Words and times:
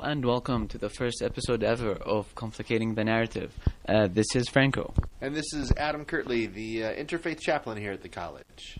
Hello 0.00 0.12
and 0.12 0.24
welcome 0.24 0.66
to 0.68 0.78
the 0.78 0.88
first 0.88 1.20
episode 1.22 1.62
ever 1.62 1.92
of 1.92 2.34
Complicating 2.34 2.94
the 2.94 3.04
Narrative. 3.04 3.52
Uh, 3.86 4.08
this 4.10 4.34
is 4.34 4.48
Franco. 4.48 4.94
And 5.20 5.34
this 5.34 5.52
is 5.52 5.72
Adam 5.76 6.06
Kirtley, 6.06 6.46
the 6.46 6.84
uh, 6.84 6.92
interfaith 6.94 7.40
chaplain 7.40 7.76
here 7.76 7.92
at 7.92 8.02
the 8.02 8.08
college. 8.08 8.78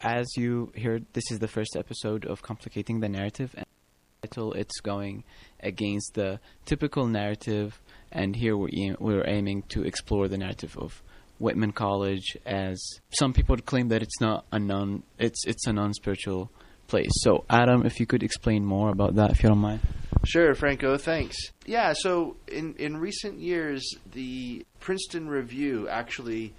As 0.00 0.26
you 0.36 0.72
heard, 0.80 1.06
this 1.12 1.30
is 1.32 1.40
the 1.40 1.48
first 1.48 1.76
episode 1.76 2.24
of 2.24 2.42
Complicating 2.42 3.00
the 3.00 3.08
Narrative. 3.08 3.52
And 3.56 3.66
the 4.20 4.28
title 4.28 4.52
it's 4.52 4.78
going 4.80 5.24
against 5.60 6.14
the 6.14 6.38
typical 6.64 7.06
narrative, 7.06 7.80
and 8.12 8.36
here 8.36 8.56
we're, 8.56 8.70
aim- 8.72 8.96
we're 9.00 9.26
aiming 9.26 9.62
to 9.70 9.82
explore 9.82 10.28
the 10.28 10.38
narrative 10.38 10.76
of 10.78 11.02
Whitman 11.38 11.72
College 11.72 12.36
as 12.46 12.80
some 13.10 13.32
people 13.32 13.56
claim 13.56 13.88
that 13.88 14.02
it's 14.02 14.20
not 14.20 14.44
a 14.52 14.58
non 14.58 15.02
it's 15.18 15.44
it's 15.46 15.66
a 15.66 15.72
non 15.72 15.94
spiritual 15.94 16.50
place. 16.88 17.10
So 17.12 17.44
Adam, 17.48 17.86
if 17.86 18.00
you 18.00 18.06
could 18.06 18.22
explain 18.22 18.64
more 18.64 18.90
about 18.90 19.14
that 19.16 19.30
if 19.30 19.42
you 19.42 19.48
don't 19.48 19.58
mind. 19.58 19.80
Sure, 20.24 20.54
Franco, 20.54 20.96
thanks. 20.96 21.36
Yeah, 21.64 21.92
so 21.92 22.36
in, 22.48 22.74
in 22.74 22.96
recent 22.96 23.38
years, 23.38 23.94
the 24.12 24.66
Princeton 24.80 25.28
Review 25.28 25.88
actually 25.88 26.54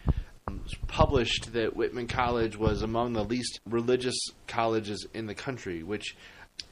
um, 0.48 0.62
published 0.88 1.52
that 1.54 1.76
Whitman 1.76 2.08
College 2.08 2.58
was 2.58 2.82
among 2.82 3.14
the 3.14 3.24
least 3.24 3.60
religious 3.66 4.18
colleges 4.48 5.06
in 5.14 5.26
the 5.26 5.36
country, 5.36 5.84
which 5.84 6.16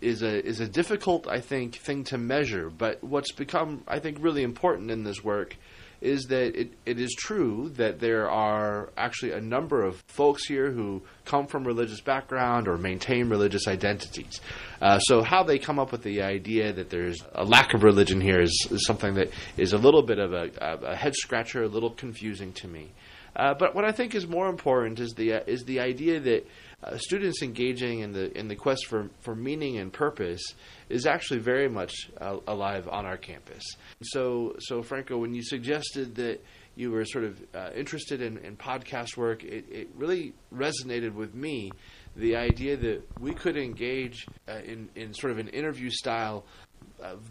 is 0.02 0.22
a 0.22 0.46
is 0.46 0.60
a 0.60 0.68
difficult, 0.68 1.28
I 1.28 1.40
think, 1.40 1.76
thing 1.76 2.04
to 2.06 2.18
measure. 2.18 2.70
But 2.70 3.04
what's 3.04 3.32
become, 3.32 3.84
I 3.88 4.00
think, 4.00 4.18
really 4.22 4.44
important 4.44 4.92
in 4.92 5.04
this 5.04 5.24
work 5.24 5.58
is 6.02 6.26
that 6.26 6.60
it, 6.60 6.72
it 6.86 7.00
is 7.00 7.14
true 7.18 7.70
that 7.76 8.00
there 8.00 8.30
are 8.30 8.90
actually 8.98 9.32
a 9.32 9.42
number 9.42 9.84
of 9.84 10.04
folks 10.08 10.48
here 10.48 10.72
who 10.72 11.02
come 11.26 11.48
from 11.48 11.66
religious 11.66 12.02
background 12.02 12.68
or 12.68 12.78
maintain 12.78 13.30
religious 13.30 13.68
identities. 13.68 14.40
Uh, 14.82 15.00
so 15.00 15.24
how 15.24 15.44
they 15.44 15.58
come 15.58 15.80
up 15.80 15.92
with 15.92 16.04
the 16.04 16.22
idea 16.22 16.72
that 16.72 16.90
there's 16.90 17.24
a 17.34 17.44
lack 17.44 17.74
of 17.74 17.84
religion 17.84 18.22
here 18.22 18.40
is, 18.40 18.68
is 18.70 18.86
something 18.86 19.16
that 19.16 19.30
is 19.58 19.74
a 19.74 19.78
little 19.78 20.04
bit 20.04 20.20
of 20.20 20.34
a, 20.34 20.50
a 20.62 20.96
head 20.96 21.16
scratcher, 21.16 21.64
a 21.64 21.68
little 21.68 21.92
confusing 21.92 22.54
to 22.54 22.68
me. 22.68 22.92
Uh, 23.38 23.54
but 23.54 23.76
what 23.76 23.86
I 23.86 23.92
think 23.92 24.16
is 24.16 24.28
more 24.28 24.50
important 24.50 25.00
is 25.00 25.14
the 25.14 25.34
uh, 25.34 25.40
is 25.46 25.64
the 25.66 25.80
idea 25.80 26.20
that 26.20 26.48
uh, 26.84 26.98
students 26.98 27.44
engaging 27.44 28.00
in 28.00 28.12
the 28.12 28.36
in 28.36 28.48
the 28.48 28.56
quest 28.56 28.88
for, 28.88 29.12
for 29.20 29.36
meaning 29.36 29.78
and 29.78 29.94
purpose 29.94 30.42
is 30.90 31.06
actually 31.06 31.40
very 31.40 31.70
much 31.70 31.94
uh, 32.20 32.38
alive 32.48 32.90
on 32.90 33.06
our 33.06 33.18
campus. 33.18 33.64
So 34.02 34.56
so 34.60 34.82
Franco, 34.82 35.20
when 35.20 35.36
you 35.36 35.44
suggested 35.44 36.16
that 36.16 36.44
you 36.76 36.90
were 36.92 37.06
sort 37.06 37.26
of 37.26 37.42
uh, 37.54 37.70
interested 37.76 38.22
in, 38.22 38.38
in 38.40 38.56
podcast 38.58 39.18
work, 39.18 39.44
it, 39.44 39.66
it 39.72 39.90
really 39.96 40.34
resonated 40.54 41.14
with 41.14 41.36
me. 41.36 41.72
The 42.16 42.36
idea 42.36 42.76
that 42.78 43.04
we 43.20 43.34
could 43.36 43.56
engage 43.56 44.26
uh, 44.50 44.62
in 44.66 44.90
in 44.96 45.14
sort 45.14 45.32
of 45.32 45.38
an 45.38 45.50
interview 45.50 45.92
style 45.92 46.44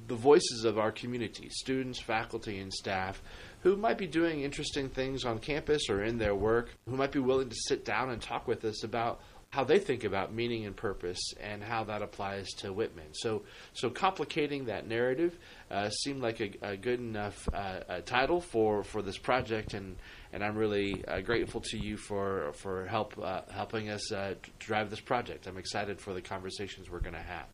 the 0.06 0.15
voices 0.15 0.65
of 0.65 0.78
our 0.78 0.93
community, 0.93 1.49
students, 1.50 2.00
faculty, 2.00 2.59
and 2.59 2.73
staff, 2.73 3.21
who 3.66 3.75
might 3.75 3.99
be 3.99 4.06
doing 4.06 4.43
interesting 4.43 4.88
things 4.88 5.25
on 5.25 5.41
campus 5.41 5.91
or 5.91 6.04
in 6.04 6.19
their 6.19 6.37
work, 6.37 6.71
who 6.88 6.94
might 6.94 7.10
be 7.10 7.19
willing 7.19 7.49
to 7.49 7.56
sit 7.66 7.84
down 7.84 8.10
and 8.10 8.22
talk 8.22 8.47
with 8.47 8.65
us 8.65 8.84
about 8.84 9.19
how 9.50 9.65
they 9.65 9.81
think 9.81 10.04
about 10.04 10.32
meaning 10.32 10.66
and 10.66 10.77
purpose 10.77 11.19
and 11.41 11.65
how 11.65 11.82
that 11.82 12.00
applies 12.00 12.47
to 12.50 12.72
Whitman. 12.72 13.12
So, 13.12 13.43
so 13.72 13.91
complicating 13.91 14.66
that 14.66 14.87
narrative 14.87 15.37
uh, 15.69 15.91
seemed 15.91 16.22
like 16.22 16.41
a, 16.41 16.53
a 16.62 16.76
good 16.76 17.00
enough 17.00 17.49
uh, 17.53 17.81
a 17.88 18.03
title 18.03 18.41
for, 18.41 18.84
for 18.84 19.03
this 19.03 19.19
project, 19.19 19.75
and, 19.75 19.97
and 20.32 20.44
I'm 20.44 20.55
really 20.55 21.05
uh, 21.05 21.21
grateful 21.22 21.60
to 21.62 21.76
you 21.76 21.97
for 21.97 22.53
for 22.53 22.87
help 22.87 23.19
uh, 23.21 23.41
helping 23.50 23.88
us 23.88 24.12
uh, 24.12 24.34
drive 24.60 24.91
this 24.91 25.00
project. 25.00 25.49
I'm 25.49 25.58
excited 25.58 26.00
for 26.00 26.14
the 26.14 26.23
conversations 26.23 26.88
we're 26.88 27.00
going 27.00 27.14
to 27.14 27.19
have. 27.19 27.46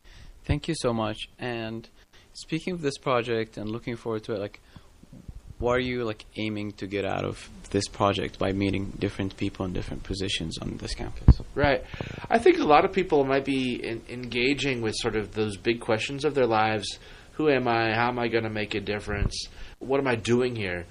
Thank 0.45 0.67
you 0.67 0.75
so 0.77 0.93
much. 0.93 1.27
And 1.39 1.89
speaking 2.33 2.73
of 2.73 2.81
this 2.81 2.99
project 2.99 3.57
and 3.57 3.67
looking 3.67 3.95
forward 3.95 4.25
to 4.25 4.33
it, 4.33 4.39
like, 4.39 4.59
what 5.63 5.77
are 5.77 5.79
you 5.79 6.03
like 6.03 6.25
aiming 6.35 6.73
to 6.73 6.85
get 6.85 7.05
out 7.05 7.23
of 7.23 7.49
this 7.69 7.87
project 7.87 8.37
by 8.37 8.51
meeting 8.51 8.91
different 8.99 9.35
people 9.37 9.65
in 9.65 9.71
different 9.71 10.03
positions 10.03 10.57
on 10.61 10.75
this 10.77 10.93
campus? 10.93 11.41
Right. 11.55 11.85
I 12.29 12.37
think 12.37 12.59
a 12.59 12.65
lot 12.65 12.83
of 12.83 12.91
people 12.91 13.23
might 13.23 13.45
be 13.45 13.75
in, 13.75 14.01
engaging 14.09 14.81
with 14.81 14.93
sort 14.97 15.15
of 15.15 15.33
those 15.33 15.55
big 15.55 15.79
questions 15.79 16.25
of 16.25 16.35
their 16.35 16.45
lives. 16.45 16.99
Who 17.35 17.49
am 17.49 17.69
I? 17.69 17.95
How 17.95 18.09
am 18.09 18.19
I 18.19 18.27
going 18.27 18.43
to 18.43 18.49
make 18.49 18.75
a 18.75 18.81
difference? 18.81 19.47
What 19.79 20.01
am 20.01 20.07
I 20.07 20.15
doing 20.15 20.53
here? 20.55 20.85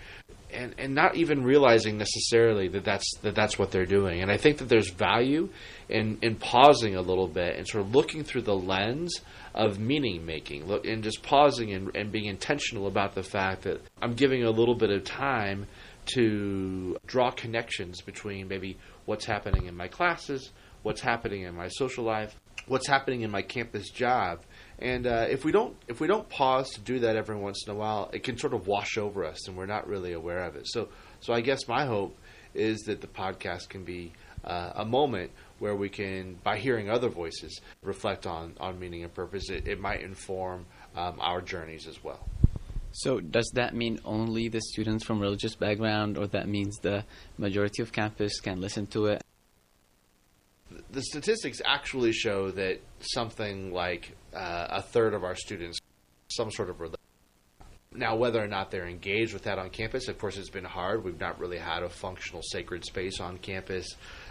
And, 0.52 0.74
and 0.76 0.94
not 0.94 1.16
even 1.16 1.44
realizing 1.44 1.96
necessarily 1.96 2.68
that 2.68 2.84
that's 2.84 3.10
that 3.22 3.34
that's 3.34 3.58
what 3.58 3.70
they're 3.70 3.86
doing. 3.86 4.20
And 4.20 4.30
I 4.30 4.36
think 4.36 4.58
that 4.58 4.68
there's 4.68 4.90
value 4.90 5.48
in 5.88 6.18
in 6.20 6.36
pausing 6.36 6.94
a 6.94 7.00
little 7.00 7.26
bit 7.26 7.56
and 7.56 7.66
sort 7.66 7.84
of 7.84 7.94
looking 7.94 8.22
through 8.22 8.42
the 8.42 8.54
lens 8.54 9.20
of 9.54 9.78
meaning 9.78 10.26
making, 10.26 10.66
look 10.66 10.86
and 10.86 11.02
just 11.02 11.22
pausing 11.22 11.72
and, 11.72 11.96
and 11.96 12.12
being 12.12 12.26
intentional 12.26 12.86
about 12.86 13.14
the 13.14 13.22
fact 13.22 13.62
that 13.62 13.80
I'm 14.00 14.14
giving 14.14 14.44
a 14.44 14.50
little 14.50 14.74
bit 14.74 14.90
of 14.90 15.04
time 15.04 15.66
to 16.14 16.96
draw 17.06 17.30
connections 17.30 18.00
between 18.00 18.48
maybe 18.48 18.76
what's 19.04 19.24
happening 19.24 19.66
in 19.66 19.76
my 19.76 19.88
classes, 19.88 20.50
what's 20.82 21.00
happening 21.00 21.42
in 21.42 21.54
my 21.54 21.68
social 21.68 22.04
life, 22.04 22.34
what's 22.66 22.86
happening 22.86 23.22
in 23.22 23.30
my 23.30 23.42
campus 23.42 23.90
job. 23.90 24.40
And 24.82 25.06
uh, 25.06 25.26
if 25.30 25.44
we 25.44 25.52
don't 25.52 25.76
if 25.86 26.00
we 26.00 26.08
don't 26.08 26.28
pause 26.28 26.68
to 26.70 26.80
do 26.80 26.98
that 27.00 27.14
every 27.14 27.36
once 27.36 27.64
in 27.66 27.72
a 27.72 27.76
while, 27.76 28.10
it 28.12 28.24
can 28.24 28.36
sort 28.36 28.52
of 28.52 28.66
wash 28.66 28.98
over 28.98 29.24
us, 29.24 29.46
and 29.46 29.56
we're 29.56 29.66
not 29.66 29.86
really 29.86 30.12
aware 30.12 30.44
of 30.44 30.56
it. 30.56 30.66
So 30.66 30.88
so 31.20 31.32
I 31.32 31.40
guess 31.40 31.68
my 31.68 31.86
hope 31.86 32.18
is 32.52 32.80
that 32.82 33.00
the 33.00 33.06
podcast 33.06 33.68
can 33.68 33.84
be 33.84 34.12
uh, 34.44 34.72
a 34.74 34.84
moment 34.84 35.30
where 35.60 35.76
we 35.76 35.88
can, 35.88 36.34
by 36.42 36.58
hearing 36.58 36.90
other 36.90 37.08
voices, 37.08 37.60
reflect 37.82 38.26
on, 38.26 38.54
on 38.58 38.80
meaning 38.80 39.04
and 39.04 39.14
purpose. 39.14 39.48
It, 39.48 39.68
it 39.68 39.80
might 39.80 40.02
inform 40.02 40.66
um, 40.96 41.18
our 41.20 41.40
journeys 41.40 41.86
as 41.86 42.02
well. 42.02 42.28
So, 42.90 43.20
does 43.20 43.50
that 43.54 43.74
mean 43.74 44.00
only 44.04 44.48
the 44.48 44.60
students 44.60 45.04
from 45.04 45.20
religious 45.20 45.54
background, 45.54 46.18
or 46.18 46.26
that 46.26 46.48
means 46.48 46.76
the 46.78 47.04
majority 47.38 47.82
of 47.82 47.92
campus 47.92 48.40
can 48.40 48.60
listen 48.60 48.88
to 48.88 49.06
it? 49.06 49.22
The 50.90 51.02
statistics 51.02 51.60
actually 51.64 52.12
show 52.12 52.50
that 52.52 52.80
something 53.00 53.72
like 53.72 54.16
uh, 54.34 54.66
a 54.70 54.82
third 54.82 55.14
of 55.14 55.24
our 55.24 55.34
students, 55.34 55.78
some 56.28 56.50
sort 56.50 56.70
of 56.70 56.80
religion. 56.80 56.98
Now, 57.94 58.16
whether 58.16 58.42
or 58.42 58.48
not 58.48 58.70
they're 58.70 58.88
engaged 58.88 59.34
with 59.34 59.42
that 59.42 59.58
on 59.58 59.68
campus, 59.68 60.08
of 60.08 60.18
course, 60.18 60.38
it's 60.38 60.48
been 60.48 60.64
hard. 60.64 61.04
We've 61.04 61.20
not 61.20 61.38
really 61.38 61.58
had 61.58 61.82
a 61.82 61.90
functional 61.90 62.40
sacred 62.42 62.84
space 62.86 63.20
on 63.20 63.36
campus, 63.38 63.86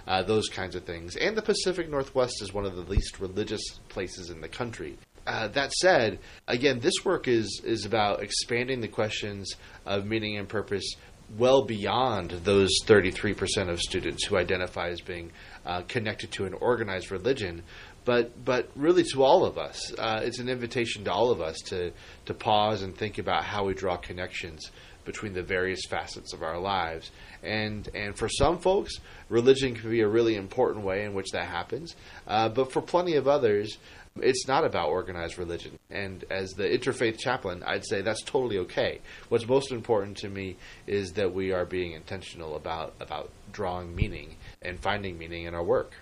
uh, 0.07 0.23
those 0.23 0.47
kinds 0.49 0.75
of 0.75 0.83
things. 0.83 1.15
And 1.15 1.37
the 1.37 1.43
Pacific 1.43 1.87
Northwest 1.87 2.41
is 2.41 2.53
one 2.53 2.65
of 2.65 2.75
the 2.75 2.81
least 2.81 3.19
religious 3.19 3.61
places 3.87 4.31
in 4.31 4.41
the 4.41 4.47
country. 4.47 4.97
Uh, 5.27 5.47
that 5.49 5.71
said, 5.73 6.17
again, 6.47 6.79
this 6.79 7.05
work 7.05 7.27
is 7.27 7.61
is 7.63 7.85
about 7.85 8.23
expanding 8.23 8.81
the 8.81 8.87
questions 8.87 9.53
of 9.85 10.07
meaning 10.07 10.37
and 10.37 10.49
purpose 10.49 10.95
well 11.37 11.63
beyond 11.63 12.31
those 12.43 12.71
33% 12.85 13.69
of 13.69 13.79
students 13.79 14.25
who 14.25 14.37
identify 14.37 14.89
as 14.89 15.01
being 15.01 15.31
uh, 15.65 15.81
connected 15.87 16.31
to 16.31 16.45
an 16.45 16.53
organized 16.53 17.11
religion, 17.11 17.63
but 18.05 18.43
but 18.43 18.69
really 18.75 19.03
to 19.03 19.23
all 19.23 19.45
of 19.45 19.57
us. 19.57 19.93
Uh, 19.97 20.21
it's 20.23 20.39
an 20.39 20.49
invitation 20.49 21.03
to 21.05 21.11
all 21.11 21.31
of 21.31 21.41
us 21.41 21.57
to 21.67 21.91
to 22.25 22.33
pause 22.33 22.81
and 22.81 22.95
think 22.95 23.17
about 23.17 23.43
how 23.43 23.65
we 23.65 23.73
draw 23.73 23.97
connections 23.97 24.71
between 25.03 25.33
the 25.33 25.41
various 25.41 25.81
facets 25.89 26.33
of 26.33 26.43
our 26.43 26.59
lives. 26.59 27.11
And 27.43 27.89
and 27.93 28.15
for 28.15 28.29
some 28.29 28.59
folks, 28.59 28.93
religion 29.29 29.75
can 29.75 29.89
be 29.89 30.01
a 30.01 30.07
really 30.07 30.35
important 30.35 30.85
way 30.85 31.05
in 31.05 31.13
which 31.13 31.31
that 31.31 31.45
happens. 31.45 31.95
Uh, 32.27 32.49
but 32.49 32.71
for 32.71 32.81
plenty 32.81 33.15
of 33.15 33.27
others, 33.27 33.77
it's 34.17 34.47
not 34.47 34.65
about 34.65 34.89
organized 34.89 35.37
religion. 35.37 35.79
And 35.89 36.25
as 36.29 36.51
the 36.51 36.63
interfaith 36.63 37.17
chaplain, 37.17 37.63
I'd 37.65 37.85
say 37.85 38.01
that's 38.01 38.23
totally 38.23 38.57
okay. 38.59 38.99
What's 39.29 39.47
most 39.47 39.71
important 39.71 40.17
to 40.17 40.29
me 40.29 40.57
is 40.85 41.13
that 41.13 41.33
we 41.33 41.51
are 41.53 41.65
being 41.65 41.93
intentional 41.93 42.55
about 42.55 42.93
about 42.99 43.29
drawing 43.51 43.95
meaning 43.95 44.35
and 44.61 44.79
finding 44.79 45.17
meaning 45.17 45.45
in 45.45 45.55
our 45.55 45.63
work. 45.63 45.93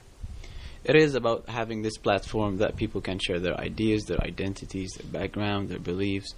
It 0.83 0.95
is 0.95 1.15
about 1.15 1.47
having 1.47 1.81
this 1.81 1.97
platform 1.97 2.57
that 2.57 2.75
people 2.75 2.99
can 2.99 3.19
share 3.19 3.39
their 3.39 3.57
ideas, 3.59 4.05
their 4.05 4.21
identities, 4.21 4.91
their 4.97 5.21
background, 5.21 5.69
their 5.69 5.79
beliefs, 5.79 6.33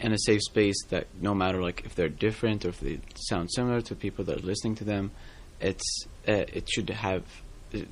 in 0.00 0.12
a 0.12 0.18
safe 0.18 0.40
space 0.42 0.76
that 0.90 1.08
no 1.20 1.34
matter 1.34 1.60
like 1.60 1.82
if 1.84 1.96
they're 1.96 2.08
different 2.08 2.64
or 2.64 2.68
if 2.68 2.80
they 2.80 3.00
sound 3.16 3.50
similar 3.52 3.80
to 3.80 3.96
people 3.96 4.24
that 4.24 4.38
are 4.38 4.46
listening 4.46 4.76
to 4.76 4.84
them, 4.84 5.10
it's 5.60 6.06
uh, 6.28 6.44
it 6.52 6.68
should 6.70 6.90
have 6.90 7.24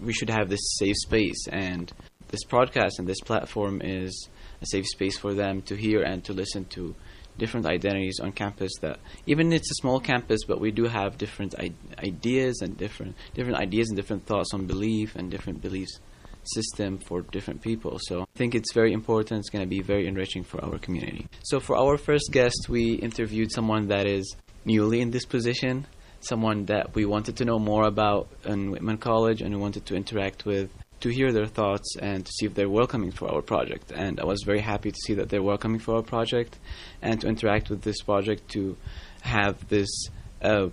we 0.01 0.13
should 0.13 0.31
have 0.31 0.49
this 0.49 0.77
safe 0.79 0.95
space 0.97 1.49
and 1.51 1.93
this 2.29 2.45
podcast 2.45 2.99
and 2.99 3.09
this 3.09 3.21
platform 3.21 3.81
is 3.83 4.29
a 4.63 4.67
safe 4.67 4.87
space 4.87 5.19
for 5.19 5.35
them 5.35 5.61
to 5.63 5.75
hear 5.75 6.03
and 6.03 6.25
to 6.25 6.33
listen 6.33 6.65
to 6.67 6.95
different 7.38 7.67
identities 7.67 8.19
on 8.21 8.33
campus 8.33 8.73
that 8.81 8.99
even 9.27 9.53
it's 9.53 9.71
a 9.71 9.75
small 9.81 10.00
campus 10.00 10.41
but 10.47 10.61
we 10.61 10.71
do 10.71 10.85
have 10.85 11.19
different 11.19 11.55
I- 11.59 11.73
ideas 11.99 12.61
and 12.62 12.77
different 12.77 13.15
different 13.35 13.59
ideas 13.59 13.88
and 13.88 13.97
different 13.97 14.27
thoughts 14.27 14.53
on 14.55 14.67
belief 14.67 15.17
and 15.17 15.31
different 15.31 15.62
beliefs 15.62 16.00
system 16.55 16.99
for 16.99 17.23
different 17.23 17.61
people. 17.61 17.99
So 18.03 18.23
i 18.23 18.38
think 18.38 18.55
it's 18.55 18.73
very 18.73 18.93
important. 18.93 19.41
It's 19.41 19.50
going 19.50 19.65
to 19.65 19.69
be 19.69 19.83
very 19.83 20.06
enriching 20.06 20.44
for 20.44 20.65
our 20.65 20.79
community. 20.79 21.27
So 21.43 21.59
for 21.59 21.77
our 21.77 21.97
first 21.97 22.31
guest 22.31 22.69
we 22.69 22.94
interviewed 22.94 23.50
someone 23.50 23.89
that 23.89 24.06
is 24.06 24.37
newly 24.65 25.00
in 25.00 25.11
this 25.11 25.25
position 25.25 25.87
someone 26.21 26.65
that 26.67 26.94
we 26.94 27.05
wanted 27.05 27.37
to 27.37 27.44
know 27.44 27.59
more 27.59 27.87
about 27.87 28.29
in 28.44 28.71
whitman 28.71 28.99
college 28.99 29.43
and 29.43 29.55
we 29.55 29.61
wanted 29.61 29.87
to 29.87 29.94
interact 29.94 30.44
with 30.44 30.71
to 31.00 31.08
hear 31.10 31.32
their 31.32 31.46
thoughts 31.46 31.96
and 32.00 32.25
to 32.25 32.32
see 32.32 32.46
if 32.46 32.54
they're 32.54 32.70
welcoming 32.70 33.10
for 33.10 33.31
our 33.32 33.43
project. 33.43 33.93
And 33.93 34.19
I 34.20 34.25
was 34.25 34.43
very 34.44 34.60
happy 34.60 34.90
to 34.90 34.98
see 35.06 35.14
that 35.14 35.28
they're 35.28 35.43
welcoming 35.43 35.78
for 35.78 35.96
our 35.96 36.02
project 36.02 36.58
and 37.02 37.20
to 37.20 37.28
interact 37.28 37.70
with 37.70 37.82
this 37.82 38.00
project 38.02 38.48
to 38.52 38.76
have 39.22 39.69
this 39.69 39.88
uh, 40.43 40.69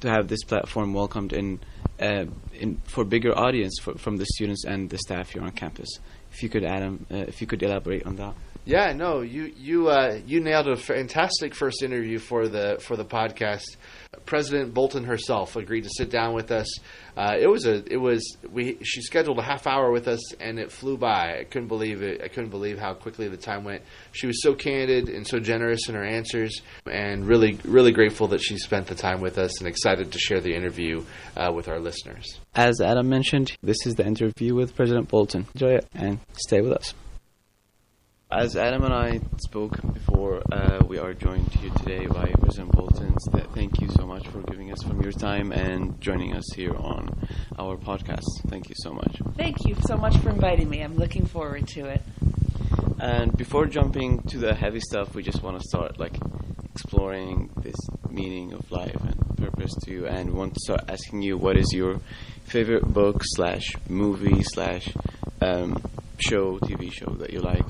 to 0.00 0.08
have 0.08 0.28
this 0.28 0.44
platform 0.44 0.94
welcomed 0.94 1.32
in, 1.32 1.60
uh, 2.00 2.24
in 2.54 2.76
for 2.84 3.04
bigger 3.04 3.36
audience 3.36 3.78
for, 3.80 3.94
from 3.98 4.16
the 4.16 4.26
students 4.26 4.64
and 4.64 4.90
the 4.90 4.98
staff 4.98 5.30
here 5.30 5.42
on 5.42 5.50
campus. 5.50 5.88
If 6.32 6.42
you 6.42 6.48
could, 6.48 6.64
Adam, 6.64 7.06
uh, 7.10 7.16
if 7.16 7.40
you 7.40 7.46
could 7.46 7.62
elaborate 7.62 8.06
on 8.06 8.16
that. 8.16 8.34
Yeah, 8.64 8.92
no, 8.92 9.22
you 9.22 9.52
you 9.56 9.88
uh, 9.88 10.20
you 10.26 10.40
nailed 10.40 10.68
a 10.68 10.76
fantastic 10.76 11.54
first 11.54 11.82
interview 11.82 12.18
for 12.18 12.48
the 12.48 12.78
for 12.80 12.96
the 12.96 13.04
podcast. 13.04 13.64
President 14.28 14.74
Bolton 14.74 15.04
herself 15.04 15.56
agreed 15.56 15.84
to 15.84 15.90
sit 15.90 16.10
down 16.10 16.34
with 16.34 16.52
us. 16.52 16.66
Uh, 17.16 17.34
it 17.40 17.46
was 17.46 17.64
a 17.64 17.82
it 17.90 17.96
was 17.96 18.36
we 18.52 18.76
she 18.84 19.00
scheduled 19.00 19.38
a 19.38 19.42
half 19.42 19.66
hour 19.66 19.90
with 19.90 20.06
us 20.06 20.34
and 20.34 20.58
it 20.58 20.70
flew 20.70 20.98
by. 20.98 21.38
I 21.40 21.44
couldn't 21.44 21.68
believe 21.68 22.02
it. 22.02 22.20
I 22.22 22.28
couldn't 22.28 22.50
believe 22.50 22.78
how 22.78 22.92
quickly 22.92 23.26
the 23.28 23.38
time 23.38 23.64
went. 23.64 23.82
She 24.12 24.26
was 24.26 24.42
so 24.42 24.54
candid 24.54 25.08
and 25.08 25.26
so 25.26 25.38
generous 25.38 25.88
in 25.88 25.94
her 25.94 26.04
answers, 26.04 26.60
and 26.84 27.26
really 27.26 27.58
really 27.64 27.90
grateful 27.90 28.28
that 28.28 28.42
she 28.42 28.58
spent 28.58 28.86
the 28.86 28.94
time 28.94 29.22
with 29.22 29.38
us 29.38 29.60
and 29.60 29.66
excited 29.66 30.12
to 30.12 30.18
share 30.18 30.42
the 30.42 30.54
interview 30.54 31.02
uh, 31.34 31.50
with 31.50 31.66
our 31.66 31.80
listeners. 31.80 32.38
As 32.54 32.82
Adam 32.82 33.08
mentioned, 33.08 33.56
this 33.62 33.78
is 33.86 33.94
the 33.94 34.06
interview 34.06 34.54
with 34.54 34.76
President 34.76 35.08
Bolton. 35.08 35.46
Enjoy 35.54 35.70
it 35.70 35.88
and 35.94 36.20
stay 36.36 36.60
with 36.60 36.72
us. 36.72 36.92
As 38.30 38.56
Adam 38.56 38.84
and 38.84 38.92
I 38.92 39.20
spoke 39.38 39.80
before, 39.94 40.42
uh, 40.52 40.84
we 40.86 40.98
are 40.98 41.14
joined 41.14 41.48
here 41.54 41.70
today 41.78 42.04
by 42.04 42.30
President 42.38 42.72
Bolton. 42.72 43.14
Thank 43.54 43.80
you 43.80 43.88
so 43.88 44.04
much 44.06 44.28
for 44.28 44.42
giving 44.42 44.70
us 44.70 44.82
from 44.82 45.00
your 45.00 45.12
time 45.12 45.50
and 45.50 45.98
joining 45.98 46.36
us 46.36 46.44
here 46.54 46.76
on 46.76 47.26
our 47.58 47.78
podcast. 47.78 48.26
Thank 48.48 48.68
you 48.68 48.74
so 48.80 48.92
much. 48.92 49.16
Thank 49.38 49.64
you 49.64 49.74
so 49.86 49.96
much 49.96 50.14
for 50.18 50.28
inviting 50.28 50.68
me. 50.68 50.82
I'm 50.82 50.96
looking 50.96 51.24
forward 51.24 51.68
to 51.68 51.86
it. 51.86 52.02
And 53.00 53.34
before 53.34 53.64
jumping 53.64 54.20
to 54.24 54.36
the 54.36 54.54
heavy 54.54 54.80
stuff, 54.80 55.14
we 55.14 55.22
just 55.22 55.42
want 55.42 55.58
to 55.58 55.66
start 55.66 55.98
like 55.98 56.18
exploring 56.74 57.48
this 57.62 57.76
meaning 58.10 58.52
of 58.52 58.70
life 58.70 58.94
and 58.94 59.38
purpose 59.38 59.72
to 59.84 59.90
you. 59.90 60.06
And 60.06 60.32
we 60.34 60.38
want 60.38 60.52
to 60.52 60.60
start 60.60 60.82
asking 60.88 61.22
you, 61.22 61.38
what 61.38 61.56
is 61.56 61.72
your 61.72 61.98
favorite 62.44 62.84
book 62.84 63.22
slash 63.24 63.72
movie 63.88 64.42
slash 64.42 64.92
um, 65.40 65.82
show, 66.18 66.58
TV 66.58 66.92
show 66.92 67.14
that 67.14 67.32
you 67.32 67.40
like? 67.40 67.64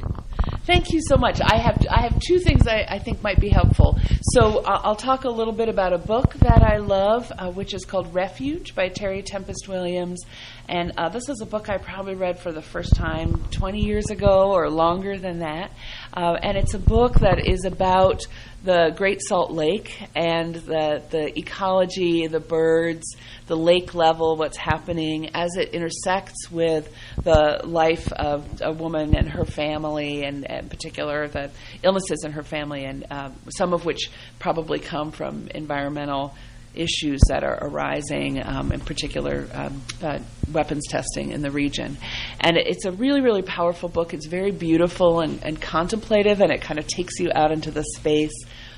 Thank 0.65 0.93
you 0.93 1.01
so 1.01 1.17
much. 1.17 1.41
I 1.41 1.57
have 1.59 1.79
I 1.91 2.03
have 2.03 2.21
two 2.21 2.39
things 2.39 2.67
I, 2.67 2.87
I 2.89 2.99
think 2.99 3.23
might 3.23 3.41
be 3.41 3.49
helpful. 3.49 3.99
So 4.33 4.59
uh, 4.59 4.81
I'll 4.85 4.97
talk 4.97 5.25
a 5.25 5.31
little 5.31 5.53
bit 5.53 5.69
about 5.69 5.93
a 5.93 5.99
book 5.99 6.35
that 6.35 6.63
I 6.63 6.77
love, 6.79 7.33
uh, 7.37 7.51
which 7.51 7.75
is 7.75 7.85
called 7.85 8.15
Refuge 8.15 8.75
by 8.75 8.89
Terry 8.89 9.23
Tempest 9.23 9.69
Williams, 9.69 10.25
and 10.69 10.93
uh, 10.99 11.09
this 11.09 11.29
is 11.29 11.41
a 11.41 11.47
book 11.47 11.71
I 11.71 11.79
probably 11.79 12.15
read 12.15 12.39
for 12.39 12.53
the 12.53 12.61
first 12.61 12.95
time 12.95 13.43
20 13.51 13.81
years 13.81 14.11
ago 14.11 14.53
or 14.53 14.71
longer 14.71 15.17
than 15.17 15.39
that. 15.39 15.71
Uh, 16.13 16.37
and 16.43 16.59
it's 16.59 16.75
a 16.75 16.79
book 16.79 17.15
that 17.21 17.49
is 17.49 17.65
about 17.65 18.27
the 18.65 18.93
Great 18.97 19.21
Salt 19.23 19.53
Lake 19.53 20.03
and 20.17 20.55
the, 20.55 21.03
the 21.11 21.39
ecology, 21.39 22.27
the 22.27 22.41
birds, 22.41 23.17
the 23.47 23.57
lake 23.57 23.95
level, 23.95 24.37
what's 24.37 24.57
happening 24.57 25.31
as 25.35 25.57
it 25.57 25.71
intersects 25.71 26.51
with 26.51 26.93
the 27.23 27.61
life 27.65 28.11
of 28.13 28.61
a 28.61 28.73
woman 28.73 29.17
and 29.17 29.29
her 29.29 29.45
family, 29.45 30.25
and 30.25 30.45
in 30.45 30.69
particular 30.69 31.29
the 31.29 31.51
illnesses 31.83 32.25
in 32.25 32.33
her 32.33 32.43
family, 32.43 32.85
and 32.85 33.07
uh, 33.11 33.31
some 33.49 33.73
of 33.73 33.85
which 33.85 34.11
probably 34.39 34.81
come 34.81 35.13
from 35.13 35.49
environmental 35.55 36.35
issues 36.75 37.21
that 37.29 37.45
are 37.45 37.59
arising, 37.61 38.43
um, 38.45 38.73
in 38.73 38.81
particular 38.81 39.47
um, 39.53 39.83
uh, 40.03 40.19
weapons 40.53 40.87
testing 40.89 41.31
in 41.31 41.43
the 41.43 41.51
region. 41.51 41.97
And 42.41 42.57
it's 42.57 42.85
a 42.85 42.93
really, 42.93 43.21
really 43.21 43.43
powerful 43.43 43.89
book. 43.89 44.15
It's 44.15 44.27
very 44.27 44.51
beautiful 44.51 45.21
and, 45.21 45.43
and 45.45 45.61
contemplative, 45.61 46.41
and 46.41 46.53
it 46.53 46.61
kind 46.61 46.79
of 46.79 46.87
takes 46.87 47.19
you 47.19 47.31
out 47.35 47.53
into 47.53 47.71
the 47.71 47.85
space. 47.97 48.33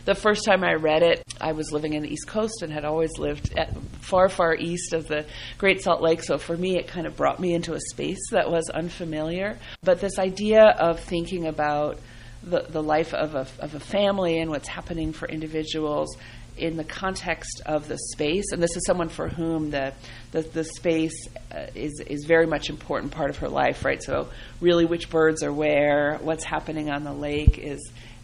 The 0.07 0.15
first 0.15 0.45
time 0.45 0.65
I 0.65 0.75
read 0.75 1.03
it, 1.03 1.23
I 1.41 1.53
was 1.53 1.73
living 1.73 1.93
in 1.93 2.03
the 2.03 2.11
East 2.11 2.27
Coast 2.27 2.63
and 2.63 2.73
had 2.73 2.85
always 2.85 3.11
lived 3.19 3.55
far, 4.01 4.29
far 4.29 4.55
east 4.55 4.95
of 4.95 5.07
the 5.09 5.27
Great 5.59 5.83
Salt 5.83 6.01
Lake. 6.01 6.23
So 6.23 6.39
for 6.39 6.57
me, 6.57 6.79
it 6.79 6.89
kind 6.89 7.07
of 7.07 7.17
brought 7.17 7.39
me 7.39 7.55
into 7.55 7.75
a 7.75 7.81
space 7.91 8.31
that 8.31 8.51
was 8.51 8.71
unfamiliar. 8.71 9.59
But 9.83 10.01
this 10.01 10.19
idea 10.19 10.75
of 10.79 11.01
thinking 11.01 11.47
about 11.47 11.99
the, 12.43 12.65
the 12.69 12.83
life 12.83 13.13
of 13.13 13.35
a, 13.35 13.47
of 13.63 13.75
a 13.75 13.81
family 13.81 14.39
and 14.39 14.51
what's 14.51 14.69
happening 14.69 15.13
for 15.13 15.29
individuals 15.29 16.17
in 16.61 16.77
the 16.77 16.85
context 16.85 17.63
of 17.67 17.89
the 17.89 17.99
space, 18.13 18.53
and 18.53 18.63
this 18.63 18.77
is 18.77 18.85
someone 18.87 19.09
for 19.09 19.29
whom 19.29 19.71
the 19.71 19.93
the, 20.33 20.43
the 20.43 20.65
space 20.65 21.29
uh, 21.53 21.67
is 21.75 22.01
is 22.07 22.25
very 22.27 22.47
much 22.47 22.69
important 22.69 23.13
part 23.13 23.31
of 23.31 23.39
her 23.39 23.49
life, 23.49 23.85
right? 23.85 24.03
So 24.03 24.29
really, 24.61 24.85
which 24.85 25.11
birds 25.11 25.43
are 25.43 25.53
where, 25.53 26.19
what's 26.23 26.45
happening 26.45 26.91
on 26.91 27.05
the 27.05 27.13
lake 27.13 27.59
is. 27.59 27.81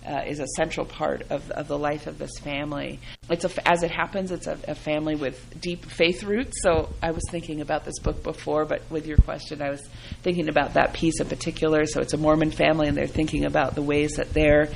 Uh, 0.07 0.23
is 0.25 0.39
a 0.39 0.47
central 0.55 0.87
part 0.87 1.23
of, 1.31 1.51
of 1.51 1.67
the 1.67 1.77
life 1.77 2.07
of 2.07 2.17
this 2.17 2.31
family. 2.39 3.01
It's 3.29 3.45
a, 3.45 3.69
as 3.69 3.83
it 3.83 3.91
happens, 3.91 4.31
it's 4.31 4.47
a, 4.47 4.57
a 4.69 4.77
family 4.77 5.17
with 5.17 5.37
deep 5.61 5.85
faith 5.85 6.23
roots. 6.23 6.63
So 6.63 6.91
I 7.03 7.11
was 7.11 7.25
thinking 7.29 7.61
about 7.61 7.85
this 7.85 7.99
book 7.99 8.23
before, 8.23 8.65
but 8.67 8.89
with 8.89 9.05
your 9.09 9.17
question, 9.17 9.61
I 9.61 9.71
was 9.71 9.83
thinking 10.23 10.49
about 10.49 10.75
that 10.75 10.93
piece 10.93 11.19
in 11.19 11.27
particular. 11.29 11.87
So 11.87 12.01
it's 12.01 12.15
a 12.15 12.19
Mormon 12.19 12.53
family, 12.53 12.87
and 12.87 12.97
they're 12.97 13.09
thinking 13.09 13.47
about 13.47 13.75
the 13.75 13.83
ways 13.83 14.13
that 14.13 14.33
their 14.33 14.69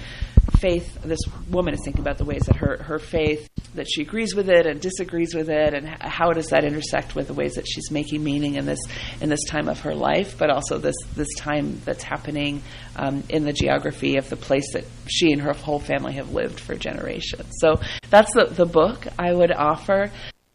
faith, 0.58 1.02
this 1.02 1.20
woman 1.50 1.74
is 1.74 1.80
thinking 1.84 2.00
about 2.00 2.18
the 2.18 2.24
ways 2.24 2.42
that 2.42 2.56
her, 2.56 2.82
her 2.82 2.98
faith, 2.98 3.48
that 3.74 3.86
she 3.88 4.02
agrees 4.02 4.34
with 4.34 4.48
it 4.48 4.66
and 4.66 4.80
disagrees 4.80 5.34
with 5.34 5.48
it, 5.48 5.74
and 5.74 5.86
how 6.00 6.30
does 6.32 6.48
that 6.48 6.64
intersect 6.64 7.14
with 7.14 7.28
the 7.28 7.34
ways 7.34 7.54
that 7.54 7.66
she's 7.66 7.90
making 7.90 8.22
meaning 8.22 8.54
in 8.56 8.66
this 8.66 8.80
in 9.20 9.28
this 9.28 9.44
time 9.48 9.68
of 9.68 9.80
her 9.80 9.94
life, 9.94 10.36
but 10.38 10.50
also 10.50 10.78
this 10.78 10.96
this 11.14 11.32
time 11.36 11.80
that's 11.84 12.02
happening 12.02 12.62
um, 12.96 13.22
in 13.28 13.44
the 13.44 13.52
geography 13.52 14.16
of 14.16 14.28
the 14.28 14.36
place 14.36 14.72
that 14.72 14.84
she 15.08 15.32
and 15.32 15.42
her 15.42 15.52
whole 15.52 15.78
family 15.80 16.14
have 16.14 16.32
lived 16.32 16.60
for 16.60 16.74
generations. 16.74 17.48
So 17.60 17.80
that's 18.10 18.32
the, 18.34 18.46
the 18.46 18.66
book 18.66 19.06
I 19.18 19.32
would 19.32 19.52
offer. 19.52 20.10